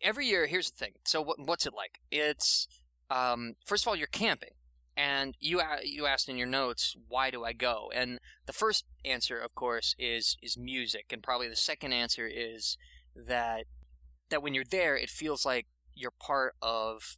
[0.03, 0.93] Every year, here's the thing.
[1.05, 2.01] So what, what's it like?
[2.11, 2.67] It's
[3.11, 4.55] um, first of all, you're camping,
[4.97, 7.91] and you you asked in your notes, why do I go?
[7.95, 12.77] And the first answer, of course, is is music, and probably the second answer is
[13.15, 13.65] that
[14.31, 15.67] that when you're there, it feels like
[16.01, 17.17] you're part of.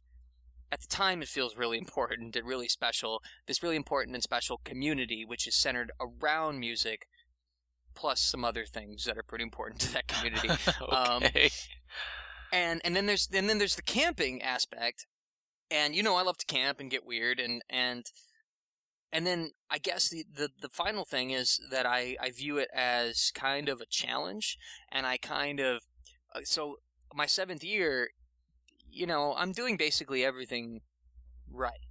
[0.71, 3.21] At the time, it feels really important and really special.
[3.47, 7.07] This really important and special community, which is centered around music,
[7.95, 10.49] plus some other things that are pretty important to that community.
[10.89, 11.49] Um, okay.
[12.51, 15.07] and and then there's and then there's the camping aspect
[15.71, 18.05] and you know i love to camp and get weird and and
[19.11, 22.69] and then i guess the the, the final thing is that i i view it
[22.73, 24.57] as kind of a challenge
[24.91, 25.81] and i kind of
[26.35, 26.77] uh, so
[27.13, 28.09] my seventh year
[28.93, 30.81] you know i'm doing basically everything
[31.51, 31.85] right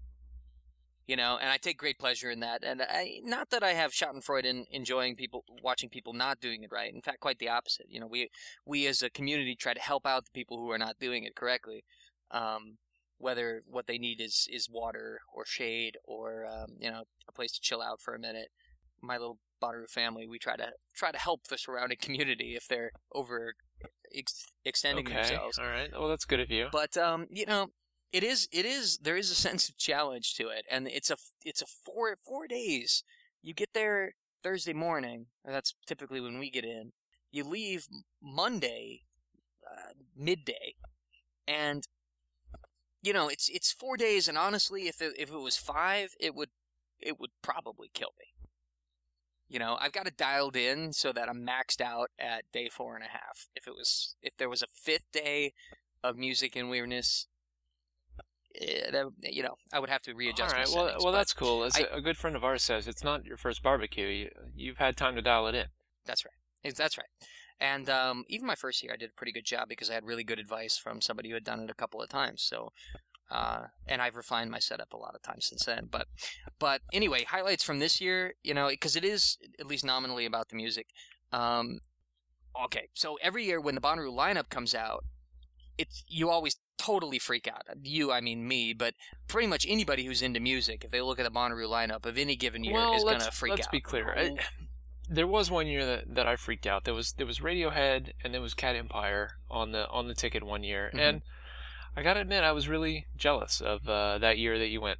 [1.07, 3.93] you know and i take great pleasure in that and i not that i have
[3.93, 6.95] schadenfreude in enjoying people watching people not doing it right.
[6.95, 8.31] In fact quite the opposite you know we
[8.65, 11.35] we as a community try to help out the people who are not doing it
[11.35, 11.85] correctly
[12.31, 12.79] um,
[13.23, 17.53] whether what they need is is water or shade or um, you know a place
[17.53, 18.49] to chill out for a minute.
[19.01, 22.91] My little Bonnaroo family we try to try to help the surrounding community if they're
[23.15, 23.55] over
[24.15, 25.17] ex- extending okay.
[25.17, 25.91] themselves All right.
[25.93, 26.69] Well, that's good of you.
[26.73, 27.69] but um, you know,
[28.13, 31.17] it is it is there is a sense of challenge to it, and it's a
[31.45, 33.03] it's a four four days.
[33.43, 36.93] You get there Thursday morning, or that's typically when we get in.
[37.31, 37.87] You leave
[38.23, 39.03] Monday
[39.71, 40.75] uh, midday,
[41.49, 41.87] and
[43.03, 44.29] you know it's it's four days.
[44.29, 46.51] And honestly, if it, if it was five, it would
[47.01, 48.27] it would probably kill me.
[49.53, 52.95] You know, I've got it dialed in so that I'm maxed out at day four
[52.95, 53.49] and a half.
[53.55, 55.53] If it was if there was a fifth day
[56.03, 57.27] of music and weirdness,
[58.59, 60.55] eh, that, you know, I would have to readjust.
[60.55, 60.69] All right.
[60.69, 61.65] my Well, settings, well, but that's cool.
[61.65, 64.07] As I- a good friend of ours says, it's not your first barbecue.
[64.07, 65.67] You, you've had time to dial it in.
[66.07, 66.75] that's right.
[66.75, 67.09] That's right.
[67.61, 70.05] And um, even my first year, I did a pretty good job because I had
[70.07, 72.43] really good advice from somebody who had done it a couple of times.
[72.43, 72.73] So,
[73.33, 75.89] uh, and I've refined my setup a lot of times since then.
[75.91, 76.07] But,
[76.59, 80.51] but anyway, highlights from this year, you know, because it is at least nominally about
[80.51, 80.89] the music.
[81.33, 81.81] Um,
[82.65, 85.05] okay, so every year when the Bonnaroo lineup comes out,
[85.79, 87.63] it's you always totally freak out.
[87.83, 88.95] You, I mean me, but
[89.29, 92.37] pretty much anybody who's into music, if they look at the Bonnaroo lineup of any
[92.37, 93.59] given year, well, is gonna freak out.
[93.59, 94.15] let's be clear.
[94.17, 94.37] I-
[95.09, 96.85] there was one year that, that I freaked out.
[96.85, 100.43] There was there was Radiohead and there was Cat Empire on the on the ticket
[100.43, 101.01] one year, Mhm.
[101.01, 101.23] and
[101.97, 104.99] I gotta admit I was really jealous of uh, that year that you went.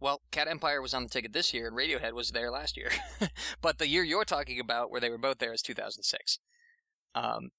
[0.00, 2.90] Well, Cat Empire was on the ticket this year, and Radiohead was there last year.
[3.62, 6.40] but the year you're talking about, where they were both there, is 2006.
[7.14, 7.50] Um,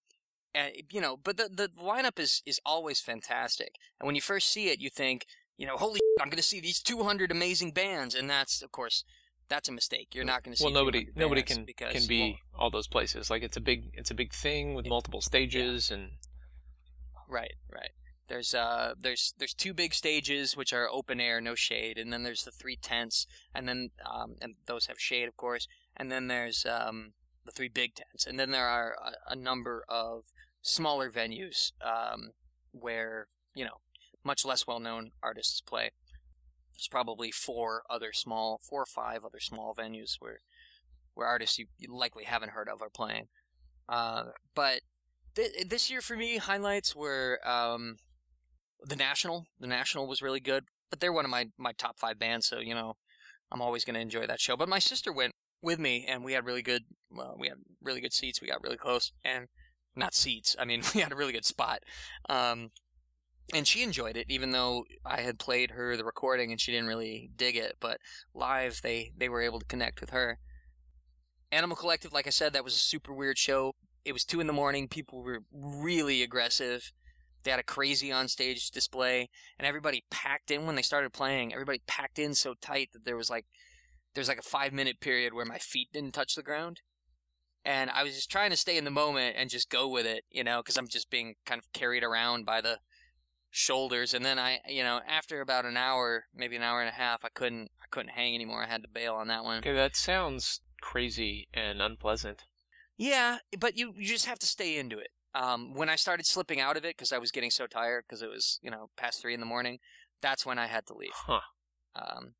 [0.54, 3.76] and you know, but the the lineup is is always fantastic.
[4.00, 5.26] And when you first see it, you think,
[5.58, 8.72] you know, holy, shit, I'm going to see these 200 amazing bands, and that's of
[8.72, 9.04] course
[9.50, 10.10] that's a mistake.
[10.14, 10.66] You're not going to see.
[10.66, 12.36] Well, nobody nobody can because can be won't.
[12.58, 13.30] all those places.
[13.30, 14.90] Like it's a big it's a big thing with Yeah.
[14.90, 16.12] multiple stages and
[17.30, 17.92] Right, right.
[18.34, 22.24] There's uh there's there's two big stages which are open air, no shade, and then
[22.24, 26.30] there's the three tents, and then um and those have shade of course, and then
[26.30, 27.14] there's um
[27.46, 28.96] the three big tents, and then there are
[29.28, 30.24] a, a number of
[30.64, 32.32] smaller venues um
[32.72, 33.78] where you know
[34.24, 35.92] much less well known artists play.
[36.76, 40.40] There's probably four other small, four or five other small venues where
[41.14, 43.28] where artists you, you likely haven't heard of are playing.
[43.88, 44.24] Uh,
[44.56, 44.82] but
[45.36, 47.98] th- this year for me, highlights were um,
[48.86, 49.48] the National.
[49.60, 52.60] The National was really good, but they're one of my, my top five bands, so
[52.60, 52.96] you know
[53.52, 54.58] I'm always going to enjoy that show.
[54.58, 58.02] But my sister went with me, and we had really good well, we had really
[58.02, 58.42] good seats.
[58.42, 59.48] We got really close, and
[59.96, 60.56] not seats.
[60.60, 61.84] I mean, we had a really good spot.
[62.30, 62.72] Um,
[63.54, 66.88] and she enjoyed it, even though I had played her the recording and she didn't
[66.88, 67.76] really dig it.
[67.80, 68.00] But
[68.34, 70.40] live, they they were able to connect with her.
[71.52, 73.74] Animal Collective, like I said, that was a super weird show.
[74.06, 74.88] It was two in the morning.
[74.88, 76.92] People were really aggressive.
[77.44, 81.54] They had a crazy on stage display, and everybody packed in when they started playing.
[81.54, 83.46] Everybody packed in so tight that there was like
[84.16, 86.82] there's like a five minute period where my feet didn't touch the ground,
[87.66, 90.24] and I was just trying to stay in the moment and just go with it,
[90.30, 92.80] you know, because I'm just being kind of carried around by the
[93.50, 94.14] shoulders.
[94.14, 97.24] And then I, you know, after about an hour, maybe an hour and a half,
[97.24, 98.64] I couldn't I couldn't hang anymore.
[98.64, 99.60] I had to bail on that one.
[99.60, 102.46] okay, that sounds crazy and unpleasant.
[102.98, 105.10] Yeah, but you you just have to stay into it.
[105.36, 108.22] Um, when I started slipping out of it because I was getting so tired because
[108.22, 109.80] it was you know past three in the morning,
[110.22, 111.12] that's when I had to leave.
[111.14, 111.40] Huh.
[111.96, 112.34] Um,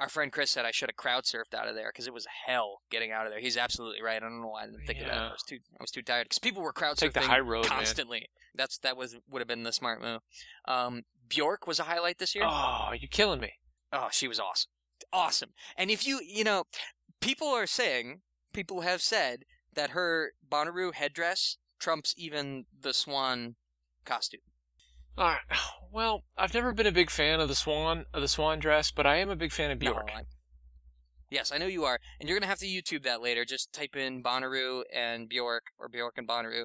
[0.00, 2.26] our friend Chris said I should have crowd surfed out of there because it was
[2.46, 3.40] hell getting out of there.
[3.40, 4.16] He's absolutely right.
[4.16, 5.18] I don't know why I didn't think of that.
[5.18, 7.68] I was too I was too tired because people were crowd Take the high road,
[7.68, 7.78] man.
[7.78, 8.28] constantly.
[8.54, 10.20] That's that was would have been the smart move.
[10.66, 12.44] Um, Bjork was a highlight this year.
[12.46, 13.52] Oh, you're killing me.
[13.92, 14.70] Oh, she was awesome.
[15.12, 15.50] Awesome.
[15.76, 16.64] And if you, you know,
[17.20, 23.56] people are saying, people have said that her Bonnaroo headdress trumps even the swan
[24.04, 24.40] costume.
[25.18, 25.40] All right.
[25.92, 29.06] Well, I've never been a big fan of the swan of the swan dress, but
[29.06, 30.08] I am a big fan of Bjork.
[30.08, 30.22] No,
[31.30, 32.00] yes, I know you are.
[32.18, 33.44] And you're going to have to YouTube that later.
[33.44, 36.64] Just type in Bonnaroo and Bjork or Bjork and Bonnaroo.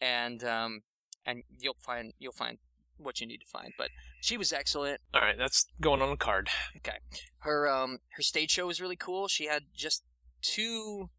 [0.00, 0.80] And um,
[1.26, 2.56] and you'll find you'll find
[2.96, 3.74] what you need to find.
[3.76, 3.90] But
[4.22, 5.02] she was excellent.
[5.12, 6.48] All right, that's going on the card.
[6.78, 6.96] Okay,
[7.40, 9.28] her um her stage show was really cool.
[9.28, 10.02] She had just
[10.40, 11.10] two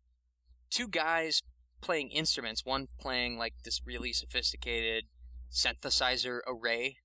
[0.72, 1.44] two guys
[1.84, 2.65] playing instruments.
[2.65, 5.06] One playing like this really sophisticated
[5.52, 6.98] synthesizer array,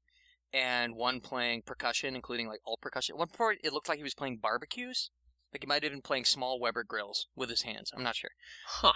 [0.52, 3.14] and one playing percussion, including like all percussion.
[3.14, 5.10] At one part, it looked like he was playing barbecues.
[5.52, 7.90] Like he might have been playing small Weber grills with his hands.
[7.94, 8.30] I'm not sure.
[8.66, 8.92] Huh.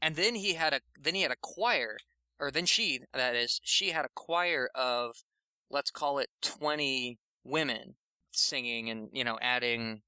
[0.00, 1.98] And then he had a then he had a choir,
[2.40, 5.24] or then she that is she had a choir of
[5.70, 7.94] let's call it 20 women
[8.30, 10.02] singing and you know adding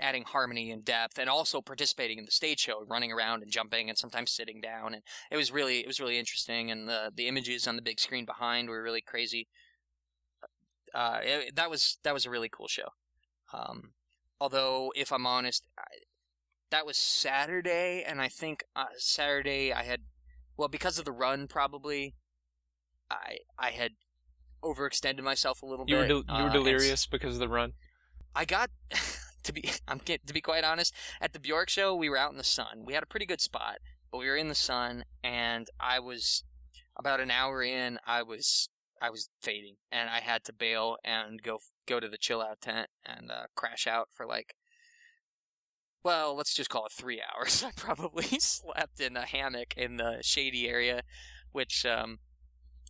[0.00, 3.88] adding harmony and depth and also participating in the stage show running around and jumping
[3.88, 7.26] and sometimes sitting down and it was really it was really interesting and the the
[7.26, 9.48] images on the big screen behind were really crazy
[10.94, 12.88] uh, it, that was that was a really cool show
[13.52, 13.92] um,
[14.40, 15.82] although if i'm honest I,
[16.70, 20.02] that was saturday and i think uh, saturday i had
[20.56, 22.14] well because of the run probably
[23.10, 23.92] i i had
[24.62, 27.40] overextended myself a little You were bit del- you uh, were and delirious because of
[27.40, 27.72] the run.
[28.34, 28.70] I got
[29.44, 32.38] to be I'm to be quite honest at the Bjork show we were out in
[32.38, 32.84] the sun.
[32.84, 33.78] We had a pretty good spot,
[34.10, 36.44] but we were in the sun and I was
[36.96, 38.68] about an hour in I was
[39.00, 42.60] I was fading and I had to bail and go go to the chill out
[42.60, 44.54] tent and uh, crash out for like
[46.04, 47.64] well, let's just call it 3 hours.
[47.64, 51.02] I probably slept in a hammock in the shady area
[51.52, 52.18] which um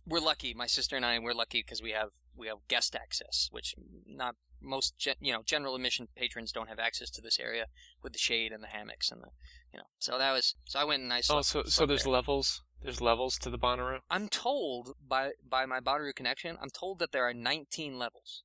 [0.05, 0.53] we're lucky.
[0.53, 3.75] My sister and I we're lucky because we have we have guest access, which
[4.07, 7.65] not most gen, you know general admission patrons don't have access to this area
[8.03, 9.29] with the shade and the hammocks and the
[9.73, 9.85] you know.
[9.99, 11.37] So that was so I went and I slept.
[11.39, 12.13] Oh, so so there's there.
[12.13, 12.63] levels.
[12.81, 13.99] There's levels to the Bonnaroo.
[14.09, 18.43] I'm told by by my Bonnaroo connection, I'm told that there are 19 levels,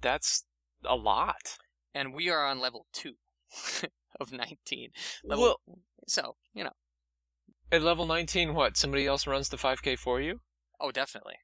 [0.00, 0.44] That's
[0.84, 1.58] a lot.
[1.94, 3.14] and we are on level two
[4.20, 4.90] of 19.
[5.24, 5.78] Level, Well,
[6.08, 6.72] so you know,
[7.70, 8.76] at level 19, what?
[8.76, 10.40] Somebody else runs the 5K for you?
[10.80, 11.34] oh definitely.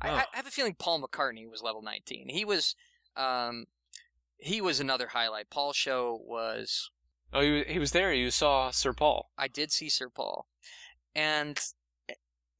[0.00, 0.14] I, Oh.
[0.14, 2.28] I have a feeling Paul McCartney was level 19.
[2.30, 2.74] He was,
[3.16, 3.66] um,
[4.38, 5.50] he was another highlight.
[5.50, 6.90] Paul show was
[7.32, 8.12] Oh, he, he was there.
[8.12, 9.30] You saw Sir Paul.
[9.38, 10.46] I did see Sir Paul,
[11.14, 11.58] and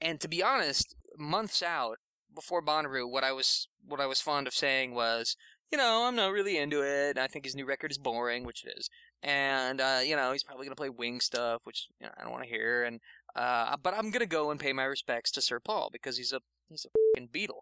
[0.00, 1.98] and to be honest, months out
[2.34, 5.36] before Bonnaroo, what I was what I was fond of saying was,
[5.70, 7.18] you know, I'm not really into it.
[7.18, 8.88] I think his new record is boring, which it is,
[9.22, 12.32] and uh, you know, he's probably gonna play Wing stuff, which you know, I don't
[12.32, 12.82] want to hear.
[12.82, 13.00] And
[13.36, 16.40] uh, but I'm gonna go and pay my respects to Sir Paul because he's a
[16.70, 17.60] he's a fucking Beatle.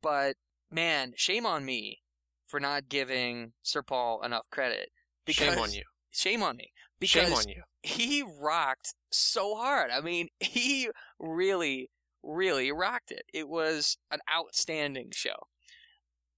[0.00, 0.36] But
[0.72, 2.00] man, shame on me
[2.46, 4.90] for not giving Sir Paul enough credit.
[5.24, 5.82] Because, Shame on you.
[6.10, 6.72] Shame on me.
[7.00, 7.62] Because Shame on you.
[7.82, 9.90] he rocked so hard.
[9.90, 11.90] I mean, he really,
[12.22, 13.22] really rocked it.
[13.32, 15.46] It was an outstanding show.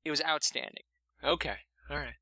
[0.04, 0.84] It was outstanding.
[1.22, 1.56] Okay.
[1.90, 2.14] All right.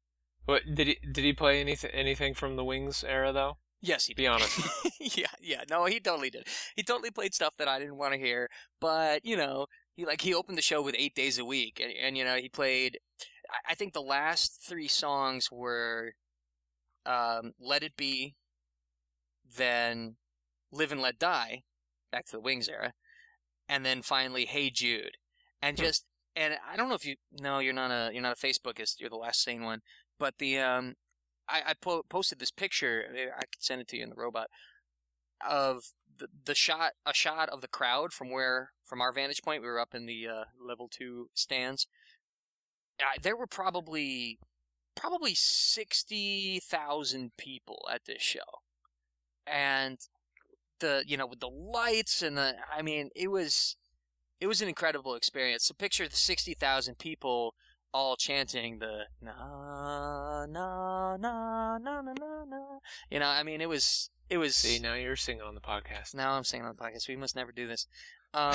[0.44, 3.59] What did he did he play anything anything from the Wings era though?
[3.81, 4.22] Yes, he did.
[4.22, 4.61] Be honest.
[5.01, 5.62] yeah, yeah.
[5.68, 6.46] No, he totally did.
[6.77, 8.48] He totally played stuff that I didn't want to hear.
[8.81, 11.92] But you know, he like he opened the show with eight days a week, and,
[11.92, 12.98] and you know he played.
[13.50, 16.14] I, I think the last three songs were,
[17.07, 18.35] um, "Let It Be,"
[19.57, 20.16] then
[20.70, 21.62] "Live and Let Die,"
[22.11, 22.94] back to the Wings era,
[23.68, 25.16] and then finally "Hey Jude,"
[25.62, 25.85] and Hmm.
[25.85, 29.00] just and I don't know if you no, you're not a you're not a Facebookist.
[29.00, 29.83] You're the last sane one,
[30.18, 30.96] but the um
[31.48, 33.07] I, I po- posted this picture.
[33.37, 34.48] I could send it to you in the robot
[35.46, 35.85] of
[36.18, 39.62] the, the shot, a shot of the crowd from where, from our vantage point.
[39.62, 41.87] We were up in the uh, level two stands.
[43.01, 44.38] Uh, there were probably,
[44.94, 48.40] probably sixty thousand people at this show,
[49.46, 49.98] and
[50.81, 53.77] the you know with the lights and the, I mean, it was,
[54.40, 55.64] it was an incredible experience.
[55.64, 57.55] So picture the sixty thousand people
[57.94, 62.79] all chanting the na na na na na na na.
[63.11, 64.57] You know, I mean, it was it was.
[64.57, 66.14] See, now you're singing on the podcast.
[66.14, 67.87] now I'm saying on the podcast, we must never do this.
[68.35, 68.55] Um,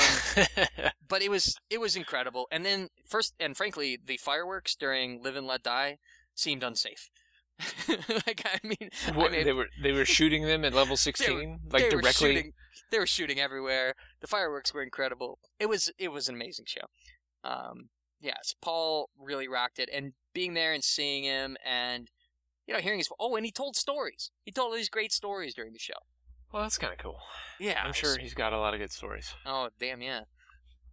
[1.07, 2.47] but it was it was incredible.
[2.51, 5.99] And then first and frankly, the fireworks during Live and Let Die
[6.33, 7.09] seemed unsafe.
[7.87, 11.59] like I mean, what, I mean they were they were shooting them at level 16
[11.71, 12.53] like they were directly shooting.
[12.91, 13.93] They were shooting everywhere.
[14.19, 15.39] The fireworks were incredible.
[15.59, 16.87] It was it was an amazing show.
[17.43, 22.09] Um, yes, Paul really rocked it, and being there and seeing him, and
[22.67, 24.29] you know, hearing his oh, and he told stories.
[24.43, 25.93] He told all these great stories during the show.
[26.51, 27.19] Well, that's kind of cool.
[27.59, 29.33] Yeah, I'm sure he's got a lot of good stories.
[29.45, 30.21] Oh damn yeah.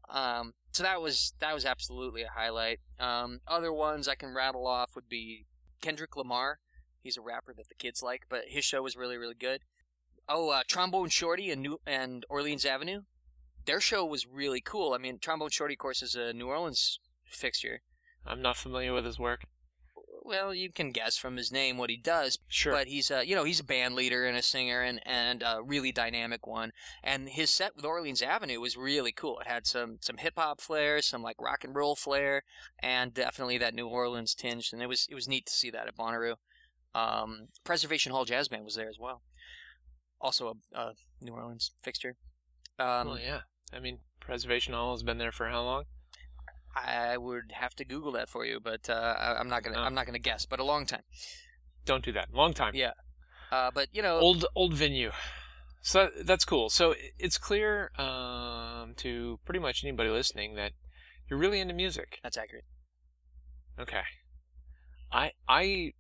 [0.09, 2.81] Um, so that was that was absolutely a highlight.
[2.99, 5.47] Um, other ones I can rattle off would be
[5.81, 6.59] Kendrick Lamar.
[7.03, 9.61] He's a rapper that the kids like, but his show was really really good.
[10.29, 13.03] Oh, uh, Trombone Shorty and New and Orleans Avenue.
[13.67, 14.93] Their show was really cool.
[14.93, 17.81] I mean, Trombone Shorty, of course, is a New Orleans fixture.
[18.27, 19.45] I'm not familiar with his work.
[20.25, 22.39] Well, you can guess from his name what he does.
[22.49, 22.73] Sure.
[22.73, 25.61] But he's a you know he's a band leader and a singer and and a
[25.63, 26.73] really dynamic one.
[27.03, 29.39] And his set with Orleans Avenue was really cool.
[29.41, 32.43] It had some some hip hop flair, some like rock and roll flair,
[32.81, 34.73] and definitely that New Orleans tinge.
[34.73, 36.37] And it was it was neat to see that at Bonnaroo.
[36.95, 39.23] Um, Preservation Hall Jazz Band was there as well.
[40.21, 42.17] Also a, a New Orleans fixture.
[42.79, 43.41] Um, well, yeah.
[43.73, 45.85] I mean, Preservation Hall has been there for how long?
[46.77, 49.83] I would have to Google that for you, but uh, I'm not gonna Oh.
[49.85, 50.45] I'm not gonna guess.
[50.47, 51.03] But a long time.
[51.85, 52.33] Don't do that.
[52.33, 52.75] Long time.
[52.75, 52.93] Yeah.
[53.53, 55.13] Uh, but you know, Old old venue.
[55.83, 56.71] So that- that's cool.
[56.71, 60.73] So it's clear um, to pretty much anybody listening that
[61.29, 62.19] you're really into music.
[62.23, 62.65] that's accurate.
[63.79, 64.03] Okay.
[65.13, 65.93] I I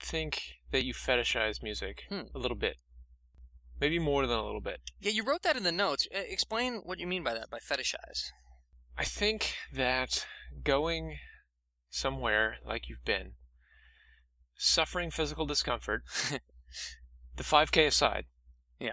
[0.00, 2.22] think that you fetishize music Hmm.
[2.34, 2.76] a little bit.
[3.80, 4.80] Maybe more than a little bit.
[5.00, 6.06] Yeah, you wrote that in the notes.
[6.10, 8.30] Explain what you mean by that, by fetishize.
[8.96, 10.26] I think that
[10.62, 11.18] going
[11.90, 13.32] somewhere like you've been,
[14.56, 16.02] suffering physical discomfort,
[17.36, 18.26] the 5K aside.
[18.78, 18.92] Yeah.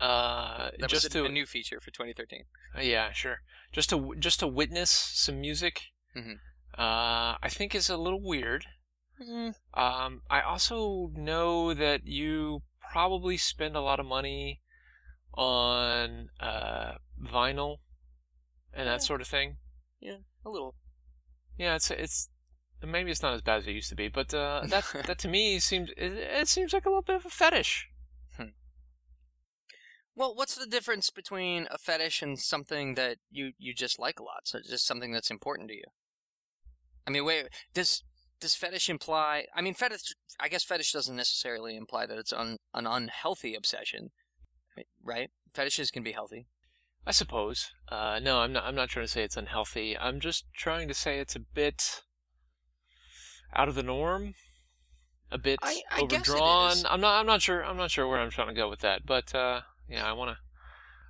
[0.00, 2.44] Uh, That just was a, to a new feature for 2013.
[2.76, 3.38] Uh, yeah, sure.
[3.72, 5.82] Just to just to witness some music,
[6.16, 6.34] Mhm.
[6.78, 8.66] uh, I think is a little weird.
[9.74, 12.62] Um, I also know that you
[12.92, 14.62] probably spend a lot of money
[15.34, 17.76] on uh, vinyl
[18.72, 18.92] and Yeah.
[18.92, 19.56] that sort of thing.
[20.00, 20.74] Yeah, a little.
[21.58, 22.28] Yeah, it's it's
[22.84, 25.28] maybe it's not as bad as it used to be, but uh, that that to
[25.28, 27.88] me seems it, it seems like a little bit of a fetish.
[30.14, 34.22] Well, what's the difference between a fetish and something that you, you just like a
[34.22, 34.42] lot?
[34.44, 35.84] So just something that's important to you.
[37.06, 38.04] I mean, wait, does
[38.38, 39.46] does fetish imply?
[39.54, 40.14] I mean, fetish.
[40.38, 44.10] I guess fetish doesn't necessarily imply that it's un, an unhealthy obsession,
[45.02, 45.30] right?
[45.54, 46.46] Fetishes can be healthy.
[47.06, 47.70] I suppose.
[47.88, 48.64] Uh, no, I'm not.
[48.64, 49.96] I'm not trying to say it's unhealthy.
[49.98, 52.02] I'm just trying to say it's a bit
[53.54, 54.34] out of the norm,
[55.30, 56.76] a bit I- I guess it overdrawn.
[56.88, 57.18] I'm not.
[57.18, 57.64] I'm not sure.
[57.64, 59.04] I'm not sure where I'm trying to go with that.
[59.04, 60.36] But uh, yeah, I want to.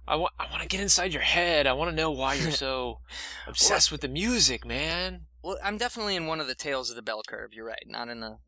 [0.08, 0.32] I want.
[0.38, 1.66] I want to get inside your head.
[1.66, 3.00] I want to know why you're so
[3.46, 5.26] obsessed with the music, man.
[5.44, 7.52] Well, I'm definitely in one of the tails of the bell curve.
[7.52, 7.84] You're right.
[7.86, 8.38] Not in the,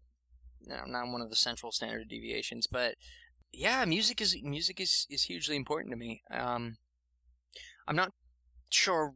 [0.62, 2.66] you know, not in one of the central standard deviations.
[2.66, 2.95] But
[3.53, 6.22] yeah, music is music is is hugely important to me.
[6.30, 6.78] Um,
[7.87, 8.12] I'm not
[8.70, 9.14] sure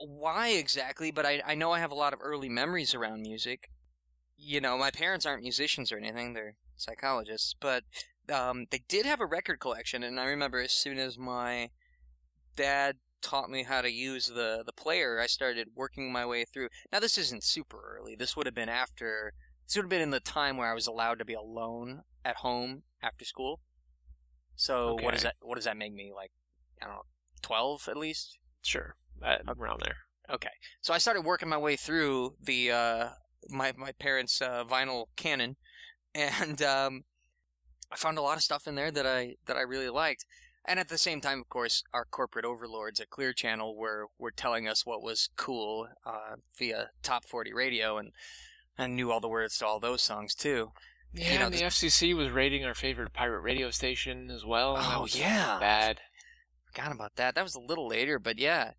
[0.00, 3.70] why exactly, but I I know I have a lot of early memories around music.
[4.36, 7.84] You know, my parents aren't musicians or anything; they're psychologists, but
[8.32, 11.70] um, they did have a record collection, and I remember as soon as my
[12.56, 16.68] dad taught me how to use the the player, I started working my way through.
[16.92, 18.14] Now this isn't super early.
[18.16, 19.32] This would have been after.
[19.66, 22.36] This would have been in the time where I was allowed to be alone at
[22.36, 23.60] home after school.
[24.56, 26.30] So what does that what does that make me like?
[26.80, 27.02] I don't know,
[27.42, 28.38] twelve at least.
[28.62, 29.96] Sure, uh, around there.
[30.30, 33.08] Okay, so I started working my way through the uh,
[33.48, 35.56] my my parents' uh, vinyl canon,
[36.14, 37.04] and um,
[37.90, 40.24] I found a lot of stuff in there that I that I really liked.
[40.64, 44.30] And at the same time, of course, our corporate overlords at Clear Channel were were
[44.30, 48.12] telling us what was cool uh, via Top 40 radio, and
[48.76, 50.72] and knew all the words to all those songs too.
[51.14, 54.76] Yeah, know, and the the- FCC was rating our favorite pirate radio station as well.
[54.78, 55.58] Oh, yeah.
[55.58, 56.00] bad.
[56.72, 57.34] Forgot about that.
[57.34, 58.72] That was a little later, but yeah,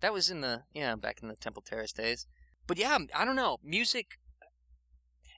[0.00, 2.26] that was in the yeah back in the Temple Terrace days.
[2.66, 4.18] But yeah, I don't know music,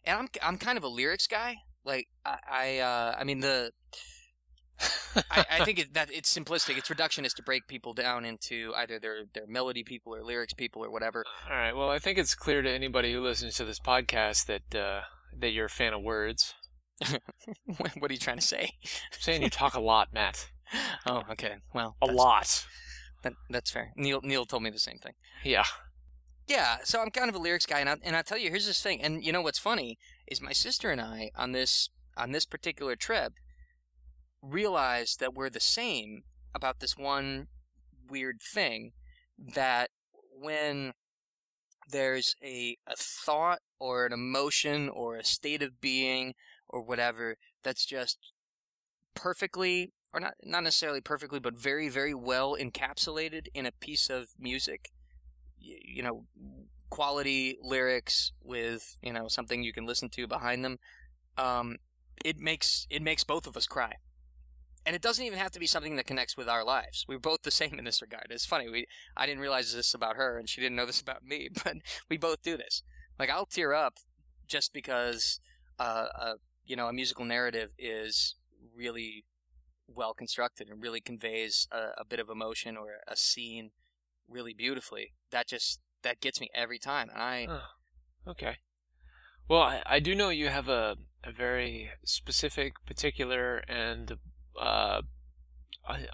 [0.05, 1.57] and I'm I'm kind of a lyrics guy.
[1.85, 3.73] Like I I, uh, I mean the
[5.31, 6.79] I, I think it, that it's simplistic.
[6.79, 10.85] It's reductionist to break people down into either they're they're melody people or lyrics people
[10.85, 11.25] or whatever.
[11.51, 11.75] All right.
[11.75, 15.03] Well, I think it's clear to anybody who listens to this podcast that uh,
[15.39, 16.55] that you're a fan of words.
[17.79, 18.71] what are you trying to say?
[18.85, 20.51] I'm saying you talk a lot, Matt.
[21.07, 21.57] Oh, okay.
[21.75, 22.67] Well, A lot.
[23.23, 23.93] That, that's fair.
[23.97, 25.13] Neil Neil told me the same thing.
[25.45, 25.65] Yeah.
[26.49, 28.67] Yeah, so I'm kind of a lyrics guy, and I, and I tell you, here's
[28.67, 29.97] this thing, and you know what's funny
[30.27, 33.35] is my sister and I on this on this particular trip
[34.43, 36.23] realized that we're the same
[36.55, 37.47] about this one
[38.11, 38.93] weird thing
[39.39, 39.91] that
[40.39, 40.93] when
[41.91, 46.35] there's a a thought or an emotion or a state of being
[46.69, 48.19] or whatever that's just
[49.15, 54.29] perfectly or not not necessarily perfectly but very very well encapsulated in a piece of
[54.39, 54.91] music.
[55.61, 56.25] Y- you know
[56.91, 60.79] quality lyrics with you know something you can listen to behind them.
[61.39, 61.77] Um
[62.25, 63.95] it makes it makes both of us cry.
[64.85, 67.05] And it doesn't even have to be something that connects with our lives.
[67.09, 68.27] We're both the same in this regard.
[68.31, 68.87] It's funny we
[69.17, 71.77] i didn't realize this about her and she didn't know this about me but
[72.11, 72.83] we both do this.
[73.19, 73.95] Like i'll tear up
[74.49, 75.41] just because
[75.79, 76.35] uh, uh
[76.67, 78.37] you know a musical narrative is
[78.77, 79.25] really
[79.95, 83.71] well constructed and really conveys a, a bit of emotion or a scene
[84.29, 85.13] really beautifully.
[85.31, 87.47] That just that gets me every time, and I
[88.27, 88.57] okay.
[89.49, 94.17] Well, I, I do know you have a, a very specific, particular, and
[94.59, 95.03] uh,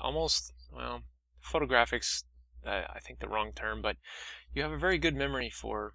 [0.01, 1.03] almost, well,
[1.45, 2.25] photographics,
[2.67, 3.97] uh, I think the wrong term, but
[4.55, 5.93] you have a very good memory for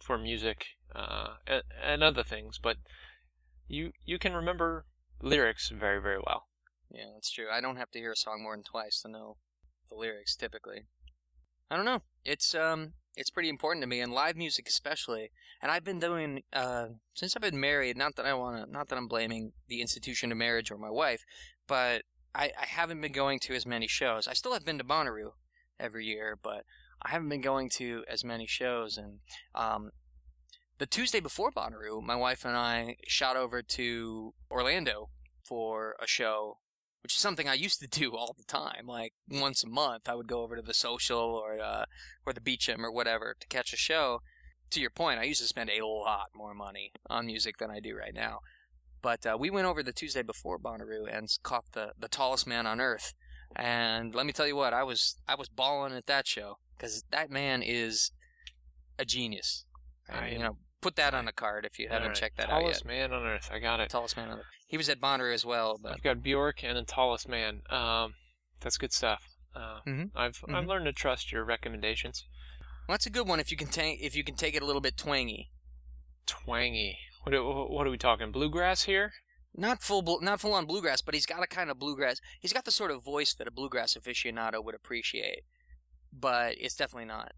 [0.00, 2.76] for music uh, and, and other things, but
[3.66, 4.84] you you can remember
[5.22, 6.48] lyrics very, very well.
[6.94, 7.46] Yeah, that's true.
[7.52, 9.36] I don't have to hear a song more than twice to know
[9.88, 10.82] the lyrics typically.
[11.70, 12.02] I don't know.
[12.24, 15.30] It's um it's pretty important to me and live music especially.
[15.60, 18.88] And I've been doing uh since I've been married, not that I want to not
[18.88, 21.24] that I'm blaming the institution of marriage or my wife,
[21.66, 22.02] but
[22.34, 24.28] I I haven't been going to as many shows.
[24.28, 25.32] I still have been to Bonnaroo
[25.80, 26.64] every year, but
[27.02, 29.18] I haven't been going to as many shows and
[29.54, 29.90] um
[30.78, 35.08] the Tuesday before Bonnaroo, my wife and I shot over to Orlando
[35.44, 36.58] for a show
[37.04, 38.86] which is something I used to do all the time.
[38.86, 41.84] Like once a month, I would go over to the social or uh,
[42.26, 44.22] or the Beacham or whatever to catch a show.
[44.70, 47.78] To your point, I used to spend a lot more money on music than I
[47.78, 48.38] do right now.
[49.02, 52.66] But uh, we went over the Tuesday before Bonnaroo and caught the the tallest man
[52.66, 53.12] on earth.
[53.54, 57.04] And let me tell you what, I was I was balling at that show because
[57.10, 58.10] that man is
[58.98, 59.66] a genius.
[60.08, 62.58] I- you know, put that on a card if you haven't Alright, checked that out
[62.60, 62.66] yet.
[62.66, 63.48] Tallest man on earth.
[63.52, 63.88] I got it.
[63.88, 64.44] Tallest man on earth.
[64.68, 67.62] He was at Bonnaroo as well, but I've got Bjork and the tallest man.
[67.70, 68.14] Um,
[68.60, 69.22] that's good stuff.
[69.54, 70.10] Uh, Mhm.
[70.14, 70.66] I've I've Mhm.
[70.68, 72.24] learned to trust your recommendations.
[72.86, 74.66] Well, that's a good one if you can take if you can take it a
[74.66, 75.50] little bit twangy.
[76.26, 76.98] Twangy.
[77.22, 78.30] What are- what are we talking?
[78.30, 79.12] Bluegrass here?
[79.54, 82.20] Not full bl- not full on bluegrass, but he's got a kind of bluegrass.
[82.40, 85.44] He's got the sort of voice that a bluegrass aficionado would appreciate.
[86.12, 87.32] But it's definitely not.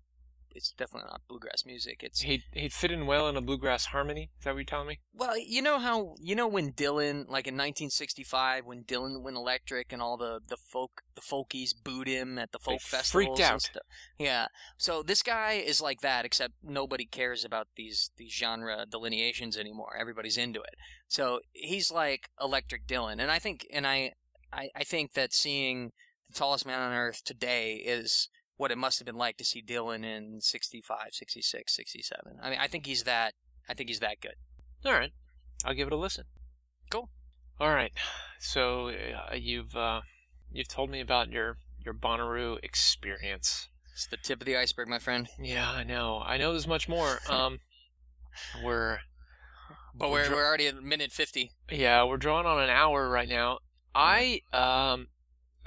[0.56, 2.02] It's definitely not bluegrass music.
[2.02, 4.30] It's He he'd fit in well in a bluegrass harmony.
[4.38, 5.00] Is that what you're telling me?
[5.14, 9.92] well, you know how you know when Dylan, like in 1965, when Dylan went electric
[9.92, 13.38] and all the the folk the folkies booed him at the folk They festivals.
[13.38, 13.68] freaked out.
[14.18, 14.46] Yeah.
[14.76, 19.96] So this guy is like that, except nobody cares about these these genre delineations anymore.
[19.98, 20.74] Everybody's into it.
[21.08, 24.12] So he's like Electric Dylan, and I think and I
[24.52, 25.92] I, I think that seeing
[26.28, 29.62] the tallest man on earth today is what it must have been like to see
[29.62, 32.38] Dylan in 65, 66, 67.
[32.42, 33.34] I mean, I think he's that.
[33.68, 34.34] I think he's that good.
[34.84, 35.12] All right,
[35.64, 36.24] I'll give it a listen.
[36.90, 37.10] Cool.
[37.58, 37.92] All right.
[38.38, 40.02] So uh, you've uh,
[40.52, 43.68] you've told me about your your Bonnaroo experience.
[43.92, 45.26] It's the tip of the iceberg, my friend.
[45.40, 46.22] Yeah, I know.
[46.24, 47.18] I know there's much more.
[47.30, 47.60] Um,
[48.62, 48.98] we're
[49.94, 51.50] But We're we're, dr- we're already at minute 50.
[51.70, 53.60] yeah, we're drawing on an hour right now.
[53.94, 55.06] I um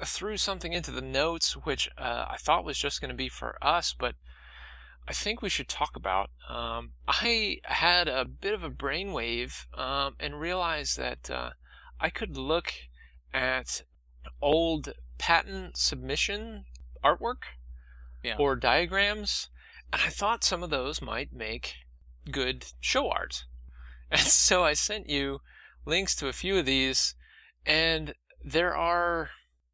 [0.05, 3.57] threw something into the notes which uh, I thought was just going to be for
[3.61, 4.15] us, but
[5.07, 6.29] I think we should talk about.
[6.49, 11.51] Um, I had a bit of a brainwave um, and realized that uh,
[11.99, 12.71] I could look
[13.33, 13.83] at
[14.41, 16.65] old patent submission
[17.03, 17.43] artwork
[18.23, 18.35] Yeah.
[18.37, 19.49] or diagrams,
[19.91, 21.75] and I thought some of those might make
[22.31, 23.45] good show art.
[24.11, 25.41] And so I sent you
[25.85, 27.13] links to a few of these,
[27.63, 29.29] and there are,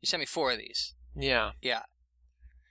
[0.05, 0.93] You sent me four of these.
[1.15, 1.81] yeah, Yeah.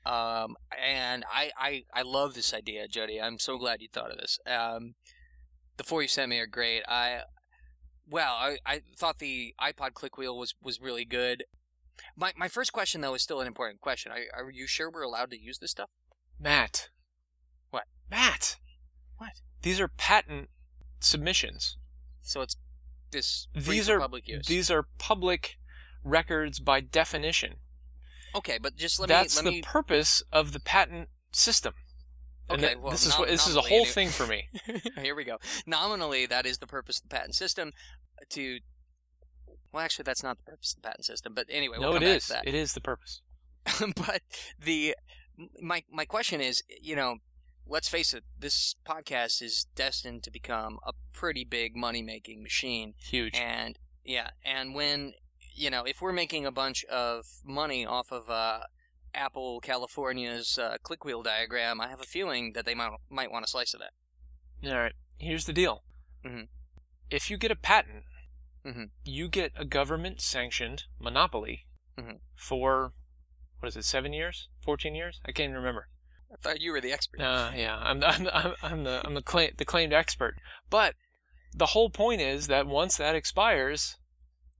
[0.07, 3.21] Um, and I, I, I love this idea, Jody.
[3.21, 4.39] I'm so glad you thought of this.
[4.47, 4.95] Um,
[5.77, 6.85] the four you sent me are great.
[6.87, 7.23] I,
[8.09, 11.43] well, I, I thought the iPod click wheel was, was really good.
[12.17, 14.13] My, my first question though is still an important question.
[14.13, 15.91] Are, are you sure we're allowed to use this stuff?
[16.39, 16.91] Matt.
[17.71, 17.87] What?
[18.09, 18.59] Matt.
[19.17, 19.41] What?
[19.63, 20.51] These are patent
[21.01, 21.79] submissions.
[22.23, 22.55] So it's
[23.11, 24.47] this These are public use.
[24.47, 25.57] these are public
[26.05, 27.55] records by definition.
[28.35, 29.63] okay, but just let That's me That's the me.
[29.63, 31.75] purpose of the patent system.
[32.49, 34.49] And Okay, that- well, this is what this is a whole thing for me.
[35.01, 35.39] Here we go.
[35.67, 37.73] Nominally, that is the purpose of the patent system.
[38.21, 38.59] Uh, to
[39.73, 41.33] well, actually, that's not the purpose of the patent system.
[41.35, 42.27] But anyway, we'll no, it come back is.
[42.27, 42.47] to that.
[42.47, 43.23] It is the purpose.
[43.97, 44.21] but
[44.63, 44.95] the
[45.61, 47.17] my my question is, you know,
[47.67, 52.93] let's face it, this podcast is destined to become a pretty big money making machine.
[52.99, 53.35] Huge.
[53.37, 55.15] And yeah, and when
[55.55, 58.61] you know, if we're making a bunch of money off of uh,
[59.15, 63.45] Apple California's uh, click wheel diagram, I have a feeling that they might might want
[63.45, 64.71] a slice of that.
[64.71, 64.93] All right.
[65.19, 65.83] Here's the deal.
[66.25, 66.49] Mhm.
[67.11, 68.05] If you get a patent,
[68.67, 68.91] Mhm.
[69.05, 71.67] you get a government-sanctioned monopoly
[71.99, 72.21] Mhm.
[72.35, 72.93] for
[73.61, 73.85] what is it?
[73.85, 74.49] Seven years?
[74.63, 75.21] Fourteen years?
[75.25, 75.89] I can't even remember.
[76.33, 77.21] I thought you were the expert.
[77.21, 80.35] Uh, yeah, I'm, I'm, I'm, I'm the I'm the, claim, the claimed expert.
[80.69, 80.97] But
[81.53, 83.97] the whole point is that once that expires,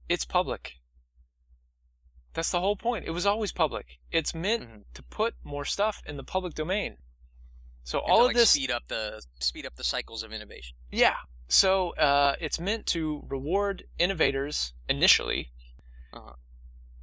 [0.07, 0.75] it's public.
[2.35, 3.05] That's the whole point.
[3.05, 3.97] It was always public.
[4.11, 4.83] It's meant Mhm.
[4.93, 6.97] to put more stuff in the public domain.
[7.83, 10.75] So And to, all of this speed up the speed up the cycles of innovation.
[10.91, 11.15] Yeah.
[11.47, 15.51] So uh, it's meant to reward innovators initially,
[16.11, 16.33] Uh-huh.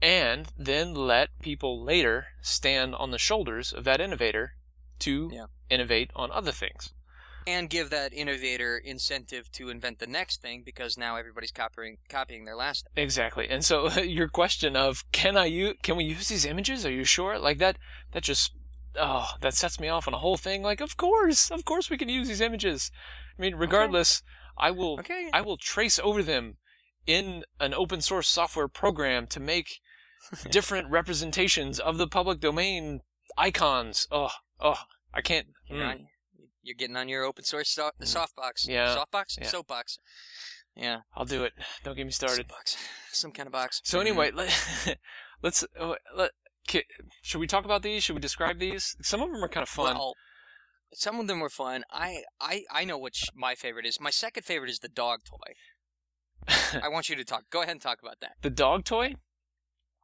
[0.03, 4.57] and then let people later stand on the shoulders of that innovator
[5.01, 5.47] to Yeah.
[5.71, 6.93] innovate on other things.
[7.47, 12.45] And give that innovator incentive to invent the next thing because now everybody's copying copying
[12.45, 12.87] their last.
[12.97, 13.49] Exactly.
[13.49, 16.85] And so your question of can I use can we use these images?
[16.87, 17.39] Are you sure?
[17.39, 17.79] Like that
[18.13, 18.53] that just
[18.97, 20.63] oh, that sets me off on a whole thing.
[20.63, 22.91] Like of course, of course we can use these images.
[23.39, 24.23] I mean, regardless,
[24.59, 25.31] I will Okay.
[25.33, 26.57] I will trace over them
[27.07, 29.81] in an open source software program to make
[30.51, 33.01] different representations of the public domain
[33.37, 34.07] icons.
[34.11, 34.31] Oh,
[34.61, 34.81] oh,
[35.13, 35.49] I can't.
[35.71, 36.07] Mm.
[36.63, 38.67] You're getting on your open source so- softbox.
[38.69, 38.97] Yeah.
[38.97, 39.39] Softbox?
[39.41, 39.47] Yeah.
[39.49, 39.99] Soapbox.
[40.77, 41.01] Yeah.
[41.15, 41.53] I'll do it.
[41.85, 42.37] Don't get me started.
[42.49, 42.77] Soapbox.
[43.13, 43.81] Some kind of box.
[43.85, 44.99] So anyway, let,
[45.43, 46.31] let's uh, let,
[47.23, 48.03] should we talk about these?
[48.05, 48.97] Should we describe these?
[49.03, 49.97] Some of them are kind of fun.
[49.97, 50.15] Well,
[50.95, 51.85] some of them were fun.
[51.91, 54.01] I, I, I know which my favorite is.
[54.01, 55.55] My second favorite is the dog toy.
[56.83, 57.45] I want you to talk.
[57.51, 58.33] Go ahead and talk about that.
[58.43, 59.15] the dog toy.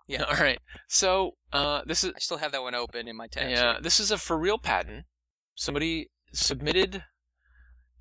[0.07, 0.23] Yeah.
[0.29, 0.59] All right.
[0.89, 3.51] So uh, this is I still have that one open in my tabs.
[3.51, 5.05] yeah this is a for real patent.
[5.55, 7.05] Somebody submitted,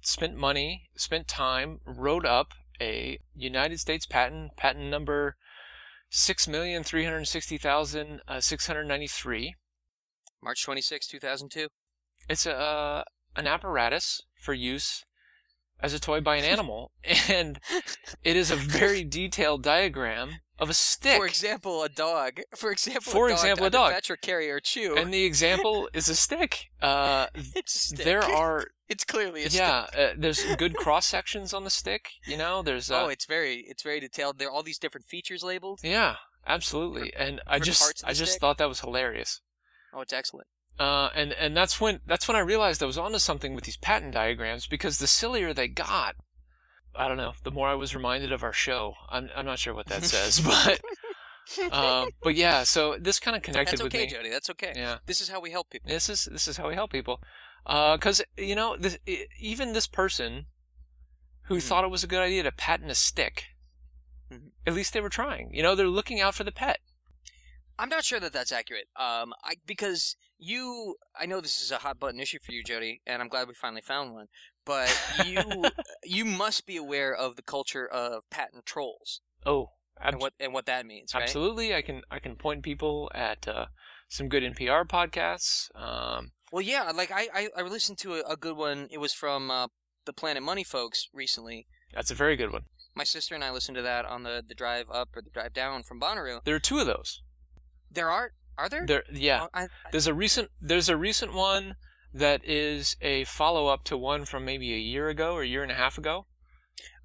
[0.02, 5.36] spent money, spent time, wrote up a United States patent, patent number
[6.10, 9.56] six million three hundred sixty thousand six hundred ninety three.
[10.42, 11.68] March 26, 2002.
[12.30, 13.04] It's a uh,
[13.36, 15.04] an apparatus for use
[15.80, 16.92] as a toy by an animal,
[17.28, 17.60] and
[18.24, 21.18] it is a very detailed diagram of a stick.
[21.18, 22.40] For example, a dog.
[22.56, 23.94] For example, For a dog example, a dog.
[23.94, 24.96] fetch or carry or chew.
[24.98, 26.68] and the example is a stick.
[26.82, 28.06] Uh, it's a stick.
[28.06, 29.60] there are It's clearly a stick.
[29.60, 32.10] yeah, uh, there's good cross sections on the stick.
[32.26, 34.40] You know, there's uh, oh, it's very, it's very detailed.
[34.40, 35.82] There are all these different features labeled.
[35.84, 36.16] yeah,
[36.48, 37.14] absolutely.
[37.16, 38.42] And I just I just stick?
[38.42, 39.42] thought that was hilarious.
[39.94, 40.48] Oh, it's excellent.
[40.80, 43.78] Uh, and and that's when that's when I realized I was onto something with these
[43.78, 46.16] patent diagrams because the sillier they got,
[46.98, 47.34] I don't know.
[47.44, 48.96] The more I was reminded of our show.
[49.10, 50.82] I'm I'm not sure what that says, but
[51.72, 52.64] um, but yeah.
[52.64, 54.12] So this kind of connected That's with okay, me.
[54.12, 54.30] Jody.
[54.30, 54.74] That's okay.
[54.76, 54.98] Yeah.
[55.06, 55.90] This is how we help people.
[55.90, 57.22] This is this is how we help people.
[57.66, 58.98] Because you know, this,
[59.40, 60.46] even this person
[61.44, 61.64] who Mhm.
[61.64, 63.46] thought it was a good idea to patent a stick,
[64.32, 64.52] Mhm.
[64.66, 65.54] at least they were trying.
[65.54, 66.80] You know, they're looking out for the pet.
[67.80, 68.88] I'm not sure that that's accurate.
[68.96, 73.02] Um, I because you, I know this is a hot button issue for you, Jody,
[73.06, 74.28] and I'm glad we finally found one.
[74.68, 74.94] But
[75.26, 75.64] you,
[76.04, 80.66] you must be aware of the culture of patent trolls Oh, and what and what
[80.68, 81.24] that means, right?
[81.24, 81.74] absolutely.
[81.74, 83.66] I can I can point people at uh,
[84.10, 85.70] some good NPR podcasts.
[85.74, 88.88] Um, Well, yeah, like I, I, I listened to a, a good one.
[88.92, 89.68] It was from uh,
[90.06, 91.66] the Planet Money folks recently.
[91.94, 92.64] that's a very good one.
[92.96, 95.54] My sister and I listened to that on the, the drive up or the drive
[95.54, 96.44] down from Bonnaroo.
[96.44, 97.22] There are two of those.
[97.92, 98.86] There are are there?
[98.88, 99.44] There, yeah.
[99.44, 101.76] Oh, I, I- There's a recent there's a recent one
[102.14, 105.64] that is a follow up to one from maybe a year ago or a year
[105.64, 106.26] and a half ago.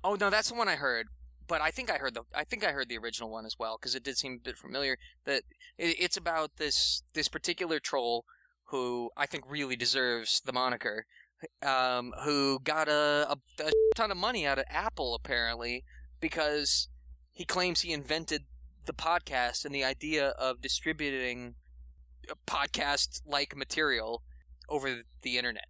[0.04, 1.08] oh no, that's the one I heard.
[1.48, 3.76] But I think I heard the I think I heard the original one as well
[3.78, 4.96] because it did seem a bit familiar.
[5.24, 5.42] That
[5.76, 8.24] it, it's about this this particular troll
[8.66, 11.06] who I think really deserves the moniker.
[11.60, 15.82] Um, who got a, a, a ton of money out of Apple apparently
[16.20, 16.88] because
[17.32, 18.44] he claims he invented
[18.86, 21.56] the podcast and the idea of distributing
[22.46, 24.22] podcast like material
[24.68, 25.66] over the internet.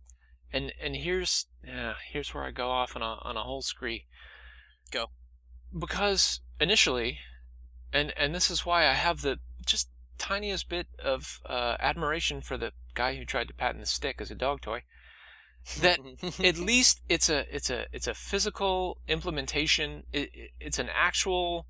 [0.53, 4.07] And and here's yeah, here's where I go off on a on a whole scree.
[4.91, 5.07] Go.
[5.77, 7.19] Because initially,
[7.93, 9.89] and and this is why I have the just
[10.19, 14.31] tiniest bit of uh, admiration for the guy who tried to patent the stick as
[14.31, 14.83] a dog toy.
[15.81, 15.99] That
[16.45, 20.03] at least it's a it's a it's a physical implementation.
[20.13, 21.67] It, it- it's an actual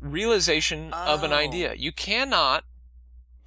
[0.00, 1.36] realization of an Oh.
[1.36, 1.74] idea.
[1.74, 2.64] You cannot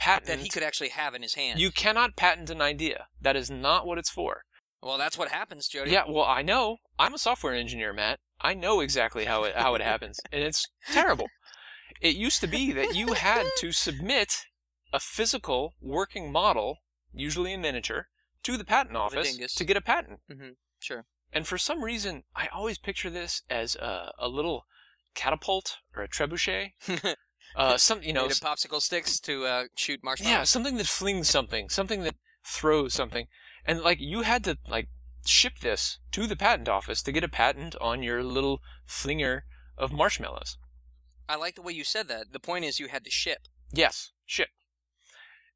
[0.01, 1.59] patent that he could actually have in his hand.
[1.59, 3.07] You cannot patent an idea.
[3.21, 4.43] That is not what it's for.
[4.81, 5.91] well, that's what happens, Jody.
[5.91, 6.77] Yeah, well, I know.
[6.97, 8.19] I'm a software engineer, Matt.
[8.41, 11.27] I know exactly how it how it happens, and it's terrible.
[12.01, 14.45] It used to be that you had to submit
[14.91, 16.79] a physical working model,
[17.13, 18.07] usually in miniature,
[18.43, 19.53] to the patent office dingus.
[19.55, 20.19] to get a patent.
[20.29, 20.53] Mm-hmm.
[20.79, 21.05] Sure.
[21.31, 24.65] And for some reason, I always picture this as a, a little
[25.13, 26.71] catapult or a trebuchet.
[27.55, 30.31] Uh, some you know, Made of popsicle sticks to uh, shoot marshmallows.
[30.31, 33.27] Yeah, something that flings something, something that throws something.
[33.65, 34.87] And like you had to like
[35.25, 39.45] ship this to the patent office to get a patent on your little flinger
[39.77, 40.57] of marshmallows.
[41.29, 42.31] I like the way you said that.
[42.33, 43.39] The point is, you had to ship,
[43.71, 44.49] Yes, ship.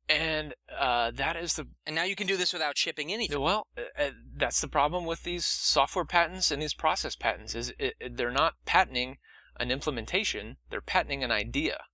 [0.07, 3.41] And uh, that is the and now you can do this without shipping anything.
[3.41, 7.73] well, uh, uh, that's the problem with these software patents and these process patents is
[7.79, 9.17] it, it- they're not patenting
[9.59, 11.85] an implementation; they're patenting an idea.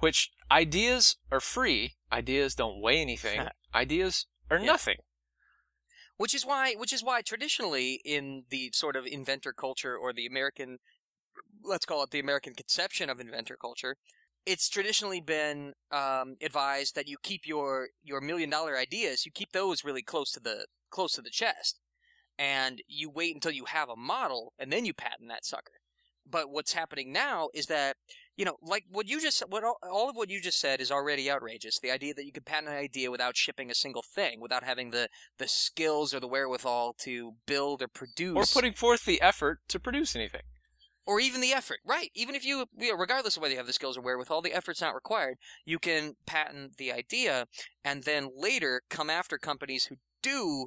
[0.00, 1.96] Which ideas are free.
[2.12, 3.48] Ideas don't weigh anything.
[3.74, 4.64] ideas are Yeah.
[4.66, 4.98] nothing.
[6.16, 10.26] Which is why, which is why traditionally in the sort of inventor culture or the
[10.26, 10.78] American,
[11.62, 13.96] let's call it the American conception of inventor culture,
[14.46, 19.52] it's traditionally been um, advised that you keep your your million dollar ideas, you keep
[19.52, 21.78] those really close to the close to the chest,
[22.38, 25.77] and you wait until you have a model and then you patent that sucker.
[26.30, 27.96] But what's happening now is that
[28.36, 30.92] you know, like what you just what all, all of what you just said is
[30.92, 31.80] already outrageous.
[31.80, 34.90] The idea that you could patent an idea without shipping a single thing, without having
[34.90, 35.08] the
[35.38, 39.80] the skills or the wherewithal to build or produce, or putting forth the effort to
[39.80, 40.42] produce anything.
[41.04, 42.10] or even the effort, right?
[42.14, 44.52] Even if you, you know, regardless of whether you have the skills or wherewithal, the
[44.54, 45.38] effort's not required.
[45.64, 47.46] You can patent the idea
[47.82, 50.66] and then later come after companies who do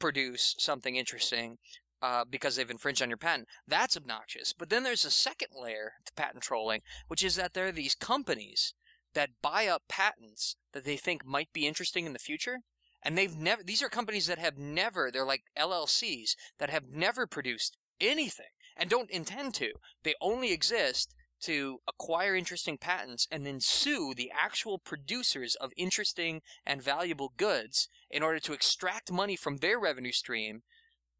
[0.00, 1.58] produce something interesting
[2.02, 3.48] uh, because they've infringed on your patent.
[3.66, 4.52] That's obnoxious.
[4.52, 7.94] But then there's a second layer to patent trolling, which is that there are these
[7.94, 8.74] companies
[9.14, 12.60] that buy up patents that they think might be interesting in the future.
[13.04, 17.26] And they've never, these are companies that have never, they're like LLCs that have never
[17.26, 18.46] produced anything
[18.76, 19.72] and don't intend to.
[20.02, 26.40] They only exist to acquire interesting patents and then sue the actual producers of interesting
[26.64, 30.62] and valuable goods in order to extract money from their revenue stream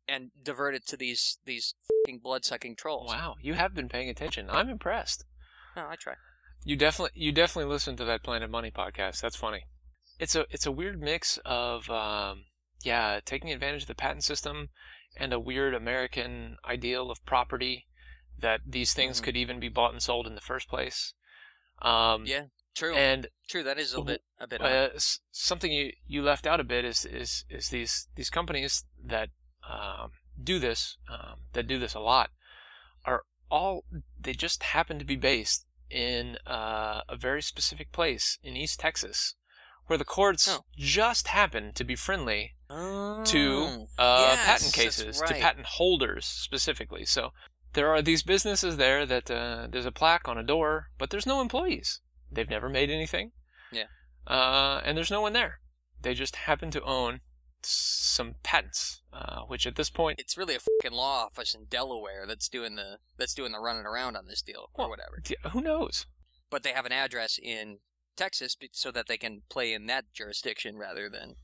[0.09, 1.75] and divert it to these these
[2.05, 3.09] fucking blood-sucking trolls.
[3.11, 4.49] Wow, you have been paying attention.
[4.51, 5.25] I'm impressed.
[5.77, 6.15] No, I try.
[6.65, 9.21] You definitely you definitely listen to that Planet Money podcast.
[9.21, 9.65] That's funny.
[10.19, 12.45] It's a it's a weird mix of um,
[12.85, 14.69] yeah, taking advantage of the patent system
[15.17, 17.87] and a weird American ideal of property
[18.39, 19.25] that these things Mhm.
[19.25, 21.15] could even be bought and sold in the first place.
[21.81, 22.95] Um, Yeah, true.
[22.95, 23.63] and true.
[23.63, 24.61] That is a bit a bit.
[24.61, 24.91] uh,
[25.33, 29.31] something you, you left out a bit is is is these these companies that
[29.73, 30.11] um,
[30.43, 32.31] do this um, that do this a lot
[33.05, 33.85] are all
[34.21, 39.35] they just happen to be based in uh, a very specific place in East Texas
[39.87, 40.65] where the courts Oh.
[40.77, 43.89] just happen to be friendly to Oh.
[43.99, 47.33] uh, Yes, patent cases to patent holders specifically so
[47.75, 51.27] there are these businesses there that uh, there's a plaque on a door but there's
[51.27, 52.01] no employees
[52.31, 53.33] they've never made anything
[53.71, 53.89] Yeah.
[54.27, 55.61] uh, and there's no one there
[56.01, 57.21] they just happen to own
[57.67, 62.25] some patents uh, which at this point It's really a fucking law office in Delaware
[62.27, 65.21] that's doing the that's doing the running around on this deal or Well, whatever.
[65.23, 66.07] d- who knows
[66.51, 67.79] But they have an address in
[68.17, 71.37] Texas so that they can play in that jurisdiction rather than,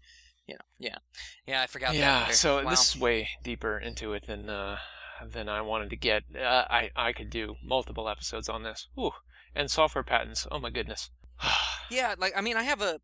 [0.47, 0.99] you know, yeah,
[1.47, 1.63] yeah.
[1.63, 1.93] I forgot.
[1.93, 2.33] that yeah there.
[2.35, 2.71] so Wow.
[2.71, 4.79] this is way deeper into it than uh,
[5.27, 9.11] than I wanted to get uh, I, I could do multiple episodes on this Ooh.
[9.55, 11.11] and software patents oh my goodness
[11.91, 13.01] Yeah, like I mean, I have a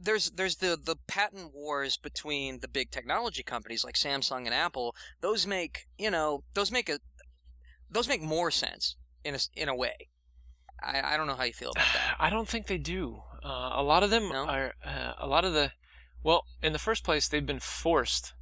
[0.00, 4.94] there's there's the the patent wars between the big technology companies like Samsung and Apple.
[5.20, 6.98] Those make you know those make a
[7.90, 10.08] those make more sense in a in a way.
[10.82, 12.16] I I don't know how you feel about that.
[12.20, 13.22] I don't think they do.
[13.44, 14.46] Uh, a lot of them No?
[14.46, 14.74] are.
[14.84, 15.72] Uh, a lot of the.
[16.22, 18.34] Well, in the first place, they've been forced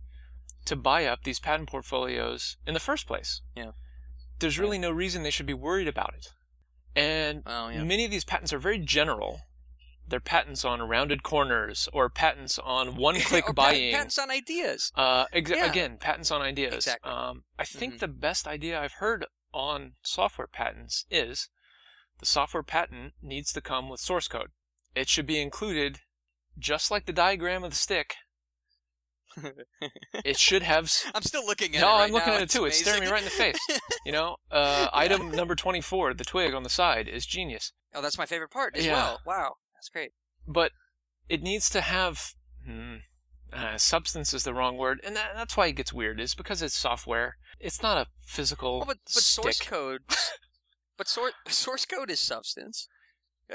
[0.67, 3.41] to buy up these patent portfolios in the first place.
[3.57, 3.71] Yeah.
[4.39, 6.29] There's really no reason they should be worried about it.
[6.95, 7.83] And yeah.
[7.83, 9.41] many of these patents are very general.
[10.11, 13.93] They're patents on rounded corners or patents on one-click buying.
[13.95, 14.93] patents on ideas.
[14.95, 15.67] Uh, exa- Yeah.
[15.71, 16.75] Again, patents on ideas.
[16.75, 17.11] Exactly.
[17.11, 17.99] Um, I think Mhm.
[18.01, 21.49] the best idea I've heard on software patents is
[22.19, 24.51] the software patent needs to come with source code.
[24.95, 26.01] It should be included,
[26.59, 28.17] just like the diagram of the stick.
[30.25, 30.85] It should have.
[30.87, 31.91] s- I'm still looking at no, it.
[31.93, 32.37] right I'm looking now.
[32.37, 32.65] at it too.
[32.65, 33.57] It's staring me right in the face.
[34.07, 37.73] You know, uh, item number 24, the twig on the side, is genius.
[37.95, 38.95] Oh, that's my favorite part as Yeah.
[38.95, 39.21] well.
[39.27, 40.13] Wow, that's great.
[40.47, 40.73] but
[41.29, 42.35] it needs to have
[42.67, 42.97] hmm,
[43.53, 46.21] uh, substance is the wrong word, and that, that's why it gets weird.
[46.21, 47.37] Is because it's software.
[47.59, 50.03] It's not a physical Well, but but source code,
[50.99, 52.89] but source source code is substance.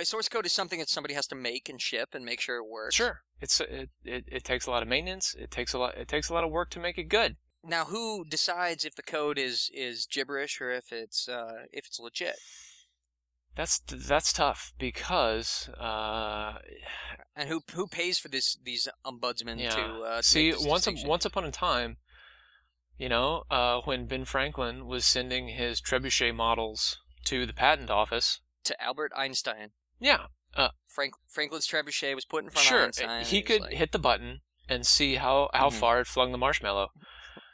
[0.04, 2.68] Source code is something that somebody has to make and ship and make sure it
[2.70, 2.96] works.
[2.96, 5.36] Sure, it's it, it it takes a lot of maintenance.
[5.38, 5.96] It takes a lot.
[5.96, 7.38] It takes a lot of work to make it good.
[7.64, 12.00] Now, who decides if the code is is gibberish or if it's uh, if it's
[12.00, 12.36] legit?
[13.56, 16.60] That's that's tough because uh,
[17.36, 19.70] And who who pays for this these ombudsmen yeah.
[19.70, 21.08] to uh, See, once distinction?
[21.10, 21.98] once upon a time,
[22.98, 28.42] you know, uh, when Ben Franklin was sending his trebuchet models to the patent office,
[28.66, 30.28] to Albert Einstein, yeah,
[30.88, 33.26] Frank Franklin's trebuchet was put in front sure, of Einstein.
[33.26, 35.74] he could like, hit the button and see how how Mhm.
[35.74, 36.90] far it flung the marshmallow,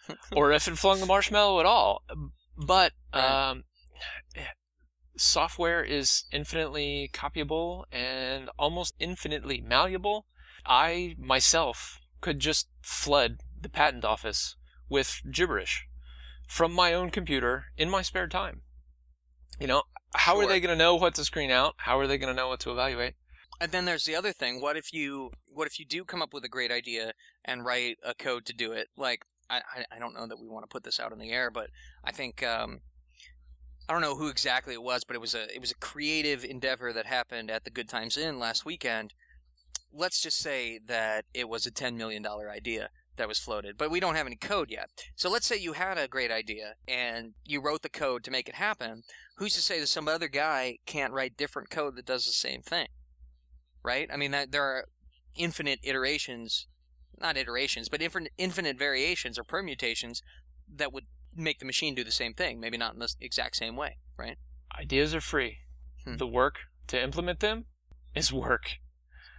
[0.35, 2.03] or if it flung the marshmallow at all.
[2.57, 3.49] But Right.
[3.49, 3.63] um,
[5.15, 10.25] software is infinitely copyable and almost infinitely malleable.
[10.65, 14.55] I myself could just flood the patent office
[14.89, 15.87] with gibberish
[16.47, 18.61] from my own computer in my spare time.
[19.59, 19.83] You know,
[20.15, 21.75] how are they going to know what to screen out?
[21.77, 23.13] How are they going to know what to evaluate?
[23.59, 24.59] And then there's the other thing.
[24.59, 27.13] What if you what if you do come up with a great idea
[27.45, 28.89] and write a code to do it?
[28.97, 31.29] Like I I, I don't know that we want to put this out in the
[31.29, 31.69] air, but
[32.03, 32.81] I think um,
[33.89, 36.45] I don't know who exactly it was, but it was a it was a creative
[36.45, 39.13] endeavor that happened at the Good Times Inn last weekend.
[39.93, 43.91] Let's just say that it was a ten million dollar idea that was floated, but
[43.91, 44.89] we don't have any code yet.
[45.15, 48.47] So let's say you had a great idea and you wrote the code to make
[48.47, 49.03] it happen.
[49.37, 52.61] Who's to say that some other guy can't write different code that does the same
[52.61, 52.87] thing?
[53.83, 54.09] Right?
[54.11, 54.85] I mean, that there are
[55.35, 56.67] infinite iterations,
[57.19, 60.21] not iterations, but infinite, infinite variations or permutations
[60.73, 61.05] that would
[61.35, 62.59] make the machine do the same thing.
[62.59, 64.37] Maybe not in the exact same way, right?
[64.79, 65.57] Ideas are free.
[66.05, 66.17] Hmm.
[66.17, 67.65] The work to implement them
[68.15, 68.77] is work.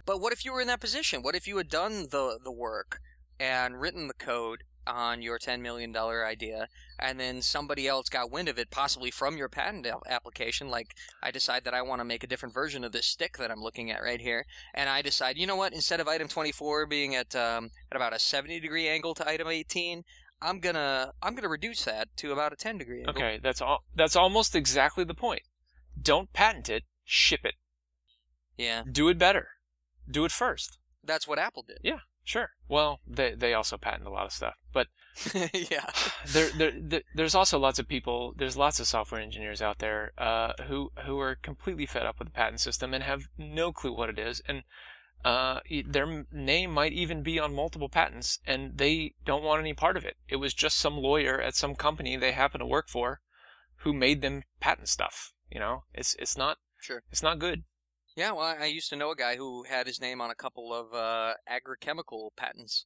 [0.05, 1.21] But what if you were in that position?
[1.21, 2.99] What if you had done the the work
[3.39, 6.67] and written the code on your ten million dollar idea,
[6.99, 10.69] and then somebody else got wind of it, possibly from your patent application?
[10.69, 13.49] Like, I decide that I want to make a different version of this stick that
[13.49, 15.73] I'm looking at right here, and I decide, you know what?
[15.73, 19.47] Instead of item 24 being at um, at about a 70 degree angle to item
[19.47, 20.03] 18,
[20.43, 23.13] I'm gonna I'm gonna reduce that to about a 10 degree angle.
[23.15, 23.83] Okay, that's all.
[23.95, 25.43] That's almost exactly the point.
[25.99, 26.83] Don't patent it.
[27.05, 27.55] Ship it.
[28.57, 29.47] Yeah, Do it better.
[30.09, 30.77] Do it first.
[31.03, 31.79] that's what Apple did.
[31.81, 32.49] Yeah, sure.
[32.67, 34.87] Well, they they also patent a lot of stuff, but
[35.33, 35.89] yeah.
[36.27, 38.33] there, there, there there's also lots of people.
[38.37, 42.27] There's lots of software engineers out there uh, who who are completely fed up with
[42.27, 44.63] the patent system and have no clue what it is, and
[45.23, 49.95] uh, their name might even be on multiple patents, and they don't want any part
[49.97, 50.17] of it.
[50.27, 53.21] It was just some lawyer at some company they happen to work for,
[53.77, 55.33] who made them patent stuff.
[55.49, 57.03] You know, it's it's not Sure.
[57.11, 57.63] it's not good.
[58.15, 60.73] Yeah, well, I used to know a guy who had his name on a couple
[60.73, 62.85] of uh, agrochemical patents,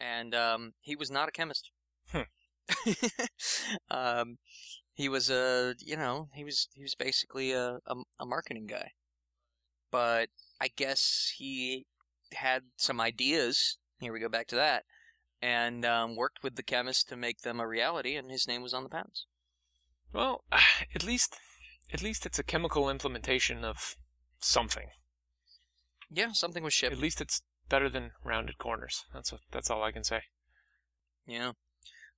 [0.00, 1.70] and um, he was not a chemist.
[2.08, 2.22] Hmm.
[3.90, 4.38] um,
[4.94, 8.92] he was a, you know, he was he was basically a, a a marketing guy,
[9.90, 10.28] but
[10.62, 11.86] I guess he
[12.34, 13.78] had some ideas.
[13.98, 14.84] Here we go back to that,
[15.42, 18.72] and um, worked with the chemist to make them a reality, and his name was
[18.72, 19.26] on the patents.
[20.12, 20.44] Well,
[20.94, 21.36] at least
[21.92, 23.96] at least it's a chemical implementation of
[24.38, 24.90] something.
[26.08, 26.92] Yeah, something was shipped.
[26.92, 29.04] At least it's better than rounded corners.
[29.12, 30.20] That's a, that's all I can say.
[31.26, 31.52] Yeah.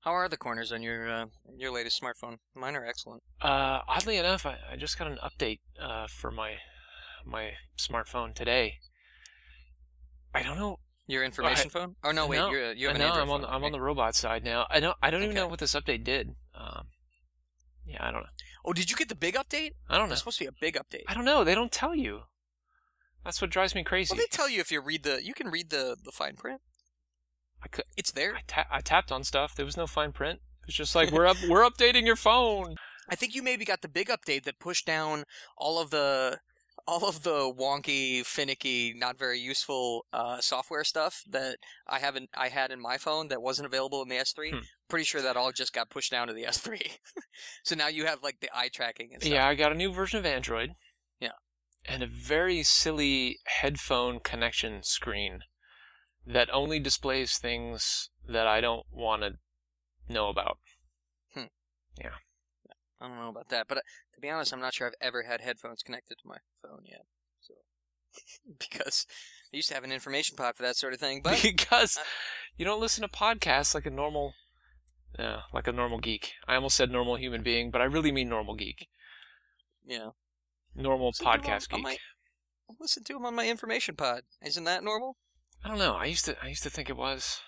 [0.00, 1.26] How are the corners on your uh,
[1.56, 2.36] your latest smartphone?
[2.54, 3.22] Mine are excellent.
[3.40, 6.56] Uh, oddly enough, I, I just got an update uh, for my
[7.26, 8.74] my smartphone today.
[10.34, 10.78] I don't know.
[11.06, 11.96] Your information phone?
[12.02, 13.54] Oh no, wait, No, you're you have I an know Android I'm on phone, the,
[13.56, 14.66] I'm on the robot side now.
[14.70, 16.34] I don't I don't even know what this update did.
[16.54, 16.86] Um,
[17.86, 18.28] yeah, I don't know.
[18.64, 19.72] Oh, did you get the big update?
[19.88, 20.12] I don't know.
[20.12, 21.02] It's supposed to be a big update.
[21.06, 21.44] I don't know.
[21.44, 22.22] They don't tell you.
[23.22, 24.14] That's what drives me crazy.
[24.14, 26.62] Well, they tell you if you read the you can read the the fine print.
[27.62, 28.34] I could, It's there.
[28.36, 29.54] I, ta- I tapped on stuff.
[29.54, 30.40] There was no fine print.
[30.62, 32.76] It was just like we're up we're updating your phone.
[33.10, 35.24] I think you maybe got the big update that pushed down
[35.58, 36.38] all of the
[36.86, 42.48] all of the wonky, finicky, not very useful uh, software stuff that I haven't I
[42.48, 44.50] had in my phone that wasn't available in the S3.
[44.50, 44.58] Hmm.
[44.88, 46.80] Pretty sure that all just got pushed down to the S3.
[47.64, 49.32] so now you have like the eye tracking and stuff.
[49.32, 50.70] Yeah, I got a new version of Android.
[51.20, 51.30] Yeah.
[51.86, 55.40] And a very silly headphone connection screen
[56.26, 59.32] that only displays things that I don't want to
[60.12, 60.58] know about.
[63.04, 63.82] I don't know about that, but uh,
[64.14, 67.02] to be honest, I'm not sure I've ever had headphones connected to my phone yet.
[67.40, 67.54] So
[68.58, 69.06] because
[69.52, 71.98] I used to have an information pod for that sort of thing, but because
[72.56, 74.32] you don't listen to podcasts like a normal
[75.18, 76.32] uh, like a normal geek.
[76.48, 78.88] I almost said normal human being, but I really mean normal geek.
[79.86, 80.10] yeah,
[80.74, 81.84] Normal Listen podcast on geek.
[81.84, 81.96] my-
[82.80, 84.22] listen to them on my information pod.
[84.44, 85.16] Isn't that normal?
[85.64, 85.94] I don't know.
[85.94, 87.40] I used to I used to think it was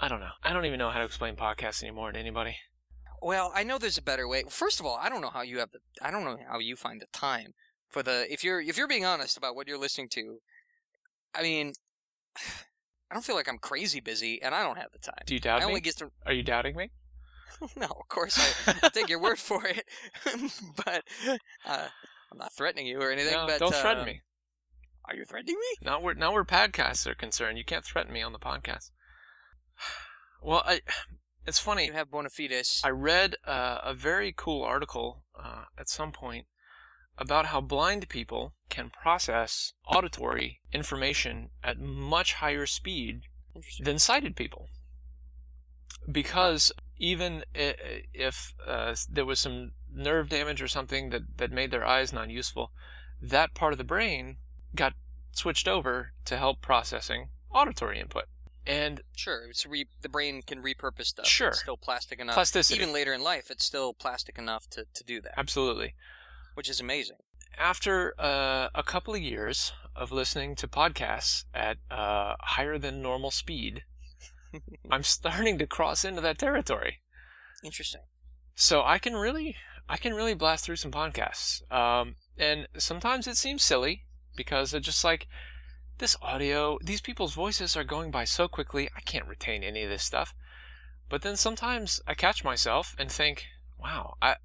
[0.00, 0.32] I don't know.
[0.42, 2.56] I don't even know how to explain podcasts anymore to anybody.
[3.22, 4.44] Well, I know there's a better way.
[4.48, 5.80] First of all, I don't know how you have the.
[6.02, 7.54] I don't know how you find the time
[7.88, 8.26] for the.
[8.32, 10.38] If you're if you're being honest about what you're listening to,
[11.34, 11.72] I mean,
[13.10, 15.22] I don't feel like I'm crazy busy, and I don't have the time.
[15.26, 15.80] Do you doubt I me?
[15.80, 16.10] get to.
[16.26, 16.90] Are you doubting me?
[17.76, 18.38] No, of course
[18.68, 19.84] I I'll take your word for it,
[20.76, 21.02] but
[21.66, 21.88] uh,
[22.30, 23.32] I'm not threatening you or anything.
[23.32, 24.20] No, but don't threaten uh, me.
[25.06, 25.76] Are you threatening me?
[25.82, 27.58] Not where not where podcasts are concerned.
[27.58, 28.90] You can't threaten me on the podcast.
[30.40, 30.82] Well, I
[31.46, 31.86] it's funny.
[31.86, 32.82] You have bona fides.
[32.84, 36.46] I read uh, a very cool article uh, at some point
[37.16, 43.22] about how blind people can process auditory information at much higher speed
[43.80, 44.68] than sighted people.
[46.10, 51.86] Because even if uh, there was some nerve damage or something that, that made their
[51.86, 52.72] eyes non useful,
[53.20, 54.36] that part of the brain
[54.74, 54.94] got
[55.32, 58.24] switched over to help processing auditory input.
[58.66, 61.26] And Sure, it's re- the brain can repurpose stuff.
[61.26, 61.48] Sure.
[61.48, 62.34] It's still plastic enough.
[62.34, 62.80] plasticity.
[62.80, 65.94] Even later in life, it's still plastic enough to, to do that, absolutely.
[66.54, 67.16] which is amazing.
[67.56, 73.30] After uh, a couple of years of listening to podcasts at uh, higher than normal
[73.30, 73.84] speed,
[74.90, 77.00] I'm starting to cross into that territory.
[77.64, 78.02] Interesting.
[78.54, 79.56] So I can really,
[79.88, 81.62] I can really blast through some podcasts.
[81.72, 84.02] Um, and sometimes it seems silly
[84.36, 85.26] because it just like
[85.98, 89.90] this audio, these people's voices are going by so quickly, I can't retain any of
[89.90, 90.34] this stuff.
[91.08, 93.46] But then sometimes I catch myself and think,
[93.78, 94.36] wow, I,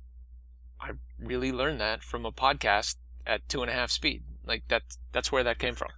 [0.79, 2.95] I really learned that from a podcast
[3.25, 4.23] at two and a half speed.
[4.45, 5.91] Like that, that's where that came from.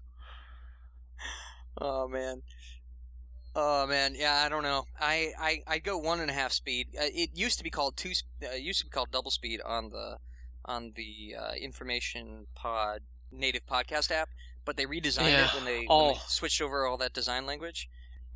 [1.78, 2.41] Oh man.
[3.56, 4.86] Oh man, yeah, I don't know.
[4.99, 6.88] I I I go one and a half speed.
[6.97, 8.12] Uh, it used to be called two.
[8.43, 10.18] Uh, it used to be called double speed on the
[10.66, 13.01] on the uh, information pod
[13.32, 14.30] native podcast app,
[14.66, 17.45] but they redesigned Yeah, it when they, when all- they switched over all that design
[17.45, 17.88] language.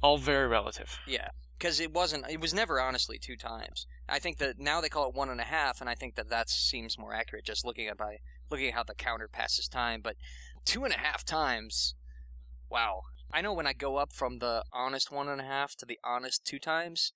[0.01, 0.97] All very relative.
[1.05, 2.29] Yeah, because it wasn't.
[2.29, 3.85] It was never honestly two times.
[4.07, 6.29] I think that now they call it one and a half, and I think that
[6.29, 7.43] that seems more accurate.
[7.45, 8.17] Just looking at by
[8.49, 10.15] looking at how the counter passes time, but
[10.63, 11.95] two and a half times.
[12.69, 13.01] Wow.
[13.31, 15.99] I know when I go up from the honest one and a half to the
[16.03, 17.11] honest two times,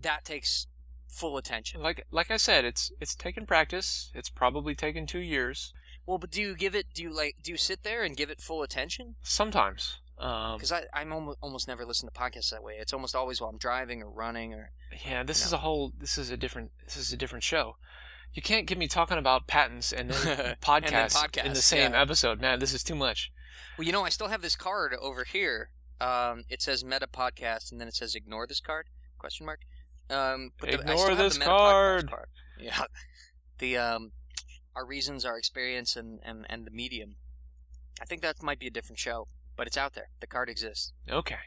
[0.00, 0.66] that takes
[1.08, 1.82] full attention.
[1.82, 4.10] Like like I said, it's it's taken practice.
[4.14, 5.72] It's probably taken two years.
[6.06, 6.86] Well, but do you give it?
[6.94, 7.36] Do you like?
[7.42, 9.16] Do you sit there and give it full attention?
[9.22, 9.98] Sometimes.
[10.18, 12.74] Um, Because I I'm almost, almost never listen to podcasts that way.
[12.78, 14.70] It's almost always while I'm driving or running or.
[15.04, 15.46] yeah, this No.
[15.46, 15.92] is a whole.
[15.98, 16.70] This is a different.
[16.84, 17.76] This is a different show.
[18.32, 22.00] You can't get me talking about patents and then podcasts in the same yeah.
[22.00, 22.40] episode.
[22.40, 23.30] Man, this is too much.
[23.76, 25.70] Well, you know, I still have this card over here.
[26.00, 28.86] Um, it says Meta Podcast, and then it says Ignore this card?
[29.18, 29.60] Question mark.
[30.10, 32.26] Um, but Ignore this the Meta Podcast card.
[32.60, 32.82] Yeah.
[33.58, 34.12] The um,
[34.74, 37.16] our reasons, our experience, and, and and the medium.
[38.00, 40.08] I think that might be a different show, but it's out there.
[40.20, 40.92] The card exists.
[41.08, 41.38] Okay.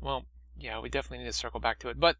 [0.00, 1.98] Well, yeah, we definitely need to circle back to it.
[1.98, 2.16] But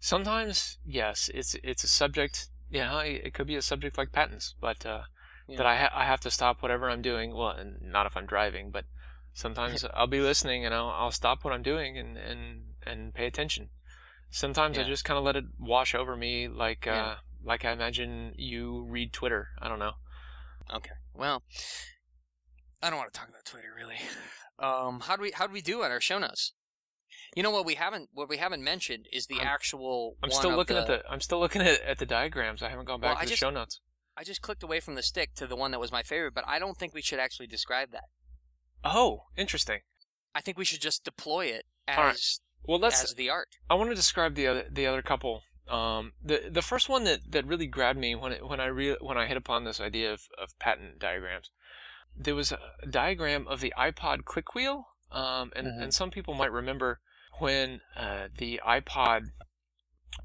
[0.00, 2.48] sometimes, yes, it's it's a subject.
[2.70, 5.02] Yeah, it it could be a subject like patents, but uh,
[5.46, 5.58] Yeah.
[5.58, 7.34] that I ha- I have to stop whatever I'm doing.
[7.34, 8.84] Well, and not if I'm driving, but
[9.32, 13.26] sometimes I'll be listening and I'll I'll stop what I'm doing and and and pay
[13.26, 13.70] attention.
[14.30, 17.04] Sometimes I just kind of let it wash over me, like Yeah.
[17.04, 17.14] uh,
[17.44, 19.48] like I imagine you read Twitter.
[19.60, 19.92] I don't know.
[20.74, 20.90] Okay.
[21.14, 21.42] Well,
[22.82, 23.96] I don't want to talk about Twitter really.
[24.58, 26.52] Um, how do we how do we do on our show notes?
[27.36, 30.16] You know what we haven't what we haven't mentioned is the I'm- actual.
[30.22, 32.62] I'm still looking at the I'm still looking at, at the diagrams.
[32.62, 33.80] I haven't gone Well, back I to the just- show notes.
[34.16, 36.44] I just clicked away from the stick to the one that was my favorite, but
[36.46, 38.04] I don't think we should actually describe that.
[38.84, 39.80] Oh, interesting.
[40.36, 42.38] I think we should just deploy it as right.
[42.62, 43.48] Well, let's as the art.
[43.68, 45.42] I want to describe the other the other couple.
[45.68, 48.96] Um, the the first one that, that really grabbed me when it, when I re-
[49.00, 51.50] when I hit upon this idea of, of patent diagrams,
[52.16, 52.58] there was a
[52.88, 54.88] diagram of the iPod click wheel.
[55.10, 55.82] Um, and Mhm.
[55.84, 57.00] and some people might remember
[57.38, 59.26] when uh, the iPod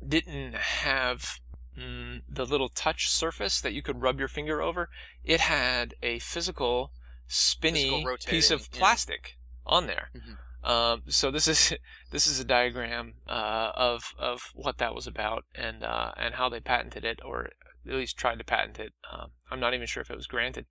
[0.06, 1.40] didn't have
[1.78, 4.90] mm, the little touch surface that you could rub your finger over.
[5.24, 6.92] It had a physical
[7.28, 8.80] spinny Physical piece of rotating, yeah.
[8.80, 10.10] plastic on there.
[10.16, 10.38] Mhm.
[10.64, 11.74] Um, so this is
[12.12, 16.50] this is a diagram uh, of of what that was about and uh, and how
[16.50, 17.50] they patented it, or
[17.88, 18.94] at least tried to patent it.
[19.12, 20.66] Um, I'm not even sure if it was granted,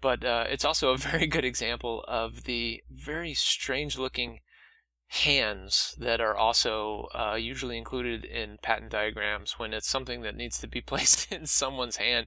[0.00, 4.40] but uh, it's also a very good example of the very strange looking
[5.08, 10.58] hands that are also uh, usually included in patent diagrams when it's something that needs
[10.58, 12.26] to be placed in someone's hand.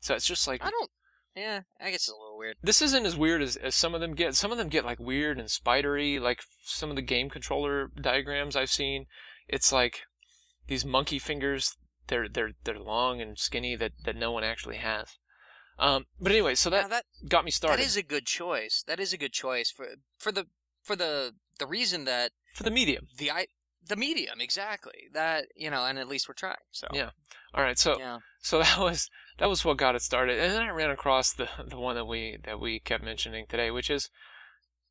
[0.00, 0.90] So it's just like I don't.
[1.36, 2.56] Yeah, I guess it's a little weird.
[2.62, 4.34] this isn't as weird as, as some of them get.
[4.34, 8.56] Some of them get like weird and spidery, like some of the game controller diagrams
[8.56, 9.06] I've seen.
[9.46, 10.00] It's like
[10.66, 11.76] these monkey fingers.
[12.08, 15.18] They're they're they're long and skinny that, that no one actually has.
[15.78, 18.82] Um, but anyway, so Now that that got me started that is a good choice.
[18.86, 20.46] That is a good choice for for the
[20.82, 23.08] for the the reason that for the medium.
[23.18, 23.46] the i
[23.86, 26.56] the medium exactly that you know, and at least we're trying.
[26.70, 27.10] So Yeah.
[27.54, 28.18] All right, so yeah.
[28.40, 31.48] so that was that was what got it started, and then I ran across the
[31.66, 34.10] the one that we that we kept mentioning today, which is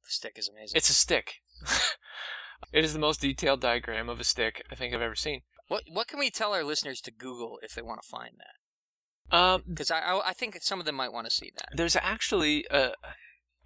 [0.04, 0.76] The stick is amazing.
[0.78, 1.36] it's a stick.
[2.72, 5.42] it is the most detailed diagram of a stick I think I've ever seen.
[5.68, 9.36] What what can we tell our listeners to Google if they want to find that?
[9.36, 11.70] Um, Because I, I I think some of them might want to see that.
[11.76, 12.92] there's actually uh,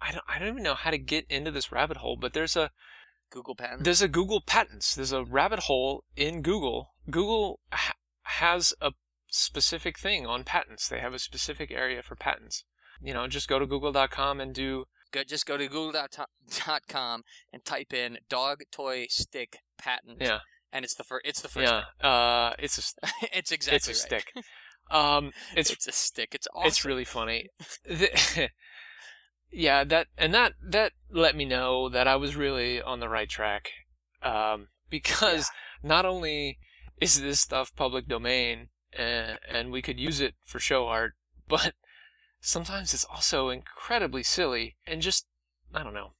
[0.00, 2.56] I don't I don't even know how to get into this rabbit hole, but there's
[2.56, 2.70] a
[3.30, 3.84] Google patent.
[3.84, 4.94] there's a Google patents.
[4.94, 6.94] There's a rabbit hole in Google.
[7.10, 8.92] Google ha- has a
[9.30, 10.88] specific thing on patents.
[10.88, 12.64] They have a specific area for patents.
[13.02, 17.22] You know, just go to google.com and do Go, just go to google.com
[17.52, 20.18] and type in dog toy stick patent.
[20.20, 20.40] yeah
[20.72, 21.26] And it's the first.
[21.26, 21.72] It's the first.
[21.72, 22.08] yeah.
[22.08, 23.06] Uh, it's a
[23.36, 24.22] it's exactly it's a right.
[24.22, 24.32] stick.
[24.92, 26.34] Um, it's It's a stick.
[26.34, 26.66] It's awesome.
[26.66, 27.48] it's really funny.
[27.84, 28.50] The-
[29.52, 33.28] yeah, that and that that let me know that I was really on the right
[33.28, 33.70] track.
[34.22, 35.48] Um, because
[35.82, 36.58] not only
[37.00, 41.14] is this stuff public domain and, and we could use it for show art,
[41.48, 41.74] but
[42.40, 45.26] sometimes it's also incredibly silly and just
[45.74, 46.12] I don't know,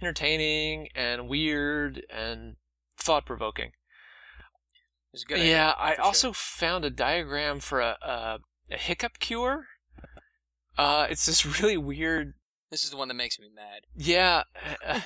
[0.00, 2.56] entertaining and weird and
[2.98, 3.72] thought provoking.
[5.28, 6.04] Yeah, I sure.
[6.04, 8.38] also found a diagram for a, a,
[8.70, 9.66] a hiccup cure.
[10.76, 12.34] Uh, it's this really weird
[12.70, 13.82] This is the one that makes me mad.
[13.94, 14.42] Yeah,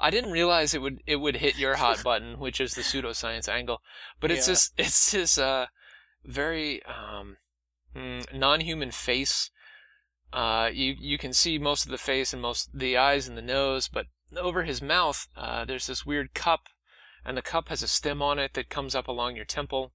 [0.00, 3.48] I didn't realize it would it would hit your hot button, which is the pseudoscience
[3.48, 3.82] angle.
[4.18, 4.52] But it's Yeah.
[4.52, 5.66] this it's this uh
[6.24, 7.36] very um
[7.94, 9.50] mm, non-human face.
[10.32, 13.42] Uh, you you can see most of the face and most the eyes and the
[13.42, 14.06] nose, but
[14.36, 16.60] over his mouth, uh, there's this weird cup,
[17.24, 19.92] and the cup has a stem on it that comes up along your temple.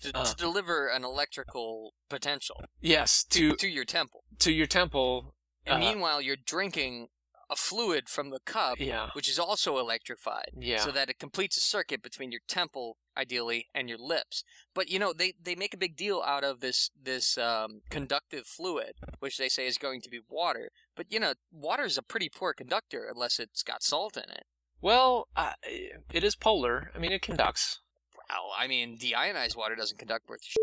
[0.00, 0.24] To, Uh.
[0.24, 4.24] to deliver an electrical potential Yes, to, to to your temple.
[4.40, 5.36] to your temple.
[5.64, 7.10] And Uh, meanwhile, you're drinking
[7.48, 10.50] a fluid from the cup, Yeah, which is also electrified.
[10.58, 10.78] yeah.
[10.78, 14.42] so that it completes a circuit between your temple ideally and your lips
[14.74, 18.46] but you know they, they make a big deal out of this this um, conductive
[18.46, 22.02] fluid which they say is going to be water but you know water is a
[22.02, 24.44] pretty poor conductor unless it's got salt in it
[24.80, 25.52] well, uh,
[26.12, 26.90] it is polar.
[26.94, 27.80] I mean, it conducts.
[28.28, 30.56] well i mean deionized water doesn't conduct worth sh-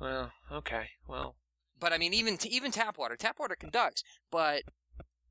[0.00, 0.90] Well, okay.
[1.06, 1.36] Well,
[1.78, 4.62] but i mean even t- even tap water tap water conducts but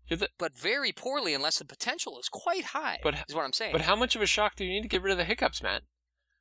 [0.09, 3.71] the- but very poorly unless the potential is quite high But- is what i'm saying
[3.71, 5.63] but how much of a shock do you need to get rid of the hiccups,
[5.63, 5.81] Matt?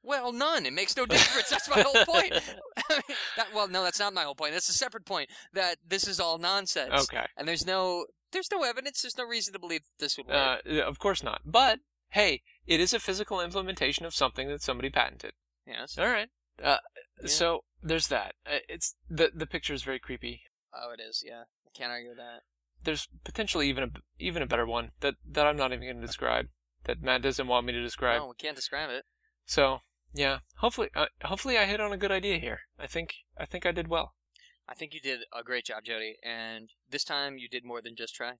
[0.05, 2.33] Well none it makes no difference that's my whole point
[3.37, 6.21] that, well no that's not my whole point that's a separate point that this is
[6.21, 7.25] all nonsense Okay.
[7.37, 10.61] and there's no there's no evidence there's no reason to believe that this would work
[10.69, 11.41] Uh, of course not.
[11.45, 11.81] But
[12.11, 15.33] hey, it is a physical implementation of something that somebody patented.
[15.67, 16.29] yes All right.
[16.63, 16.79] Uh,
[17.21, 17.29] Yeah.
[17.29, 18.35] So there's that.
[18.47, 20.43] Uh, It's the the picture is very creepy.
[20.75, 22.43] oh it is yeah i can't argue with that
[22.83, 26.07] There's potentially even a even a better one that that I'm not even going to
[26.07, 26.47] describe.
[26.85, 28.21] That Matt doesn't want me to describe.
[28.21, 29.05] no we can't describe it
[29.47, 29.81] So
[30.15, 32.61] yeah, hopefully uh, hopefully I hit on a good idea here.
[32.79, 34.15] I think I think I did well.
[34.69, 37.95] i think you did a great job jody and this time you did more than
[37.95, 38.33] just try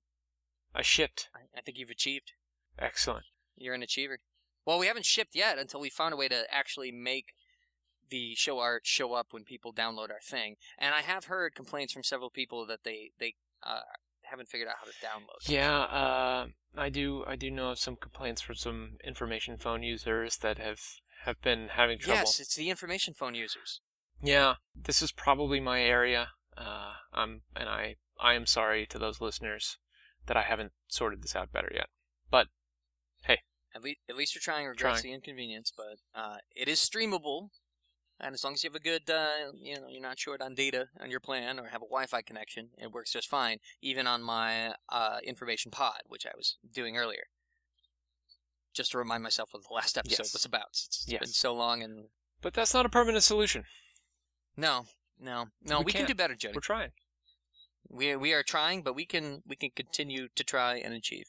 [0.73, 1.29] I shipped.
[1.35, 2.31] i, I think you've achieved
[2.79, 3.25] Excellent.
[3.55, 4.17] you're an achiever
[4.65, 7.27] well we haven't shipped yet until we found a way to actually make
[8.09, 11.93] the show art show up when people download our thing and i have heard complaints
[11.93, 13.81] from several people that they they uh,
[14.23, 17.23] haven't figured out how to download Yeah, uh, I do.
[17.27, 20.81] I do know of some complaints from some information phone users that have
[21.25, 22.19] have been having trouble.
[22.19, 23.81] yes it's the information phone users
[24.21, 26.29] Yeah, this is probably my area.
[26.57, 29.77] Uh, I'm and I I am sorry to those listeners
[30.27, 31.87] that I haven't sorted this out better yet.
[32.31, 32.47] But
[33.23, 33.39] hey,
[33.75, 34.65] at least, at least you're trying.
[34.67, 35.11] Regrets Trying.
[35.11, 37.49] the inconvenience, but uh, it is streamable.
[38.17, 40.55] And as long as you have a good, uh, you know, you're not short on
[40.55, 43.57] data on your plan or have a Wi-Fi connection, it works just fine.
[43.81, 47.25] Even on my uh, information pod, which I was doing earlier,
[48.75, 50.33] just to remind myself what the last episode Yes.
[50.33, 50.67] was about.
[50.71, 51.19] It's Yes.
[51.21, 52.09] been so long, and
[52.41, 53.65] But that's not a permanent solution.
[54.55, 54.85] no,
[55.19, 56.53] no, no, We we, can do better, Jody.
[56.55, 56.91] We're trying.
[57.89, 61.25] We we are trying, but we can we can continue to try and achieve.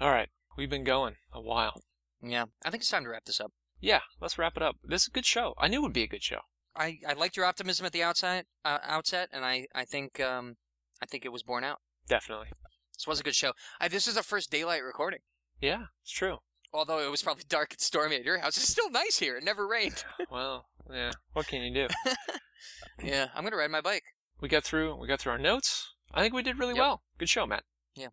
[0.00, 1.82] All right, we've been going a while.
[2.22, 3.52] Yeah, I think it's time to wrap this up.
[3.80, 4.76] Yeah, let's wrap it up.
[4.82, 5.54] This is a good show.
[5.58, 6.40] I knew it would be a good show.
[6.76, 10.56] I, I liked your optimism at the outside, uh, outset, and I, I think um,
[11.02, 11.80] I think it was borne out.
[12.08, 12.48] Definitely.
[12.96, 13.52] This was a good show.
[13.80, 15.20] I, this is our first daylight recording.
[15.60, 16.38] Yeah, it's true.
[16.74, 19.36] Although it was probably dark and stormy at your house, it's still nice here.
[19.36, 20.04] It never rained.
[20.30, 21.12] Well, yeah.
[21.32, 21.88] What can you do?
[23.02, 24.02] yeah, I'm gonna ride my bike.
[24.40, 24.96] We got through.
[24.96, 25.94] We got through our notes.
[26.12, 26.80] I think we did really Yep.
[26.82, 27.02] well.
[27.18, 27.62] Good show, Matt.
[27.94, 28.08] Yeah.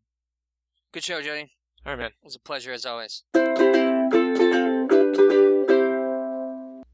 [0.93, 1.51] Good show, Jody.
[1.85, 2.11] All right, man.
[2.21, 3.23] It was a pleasure as always.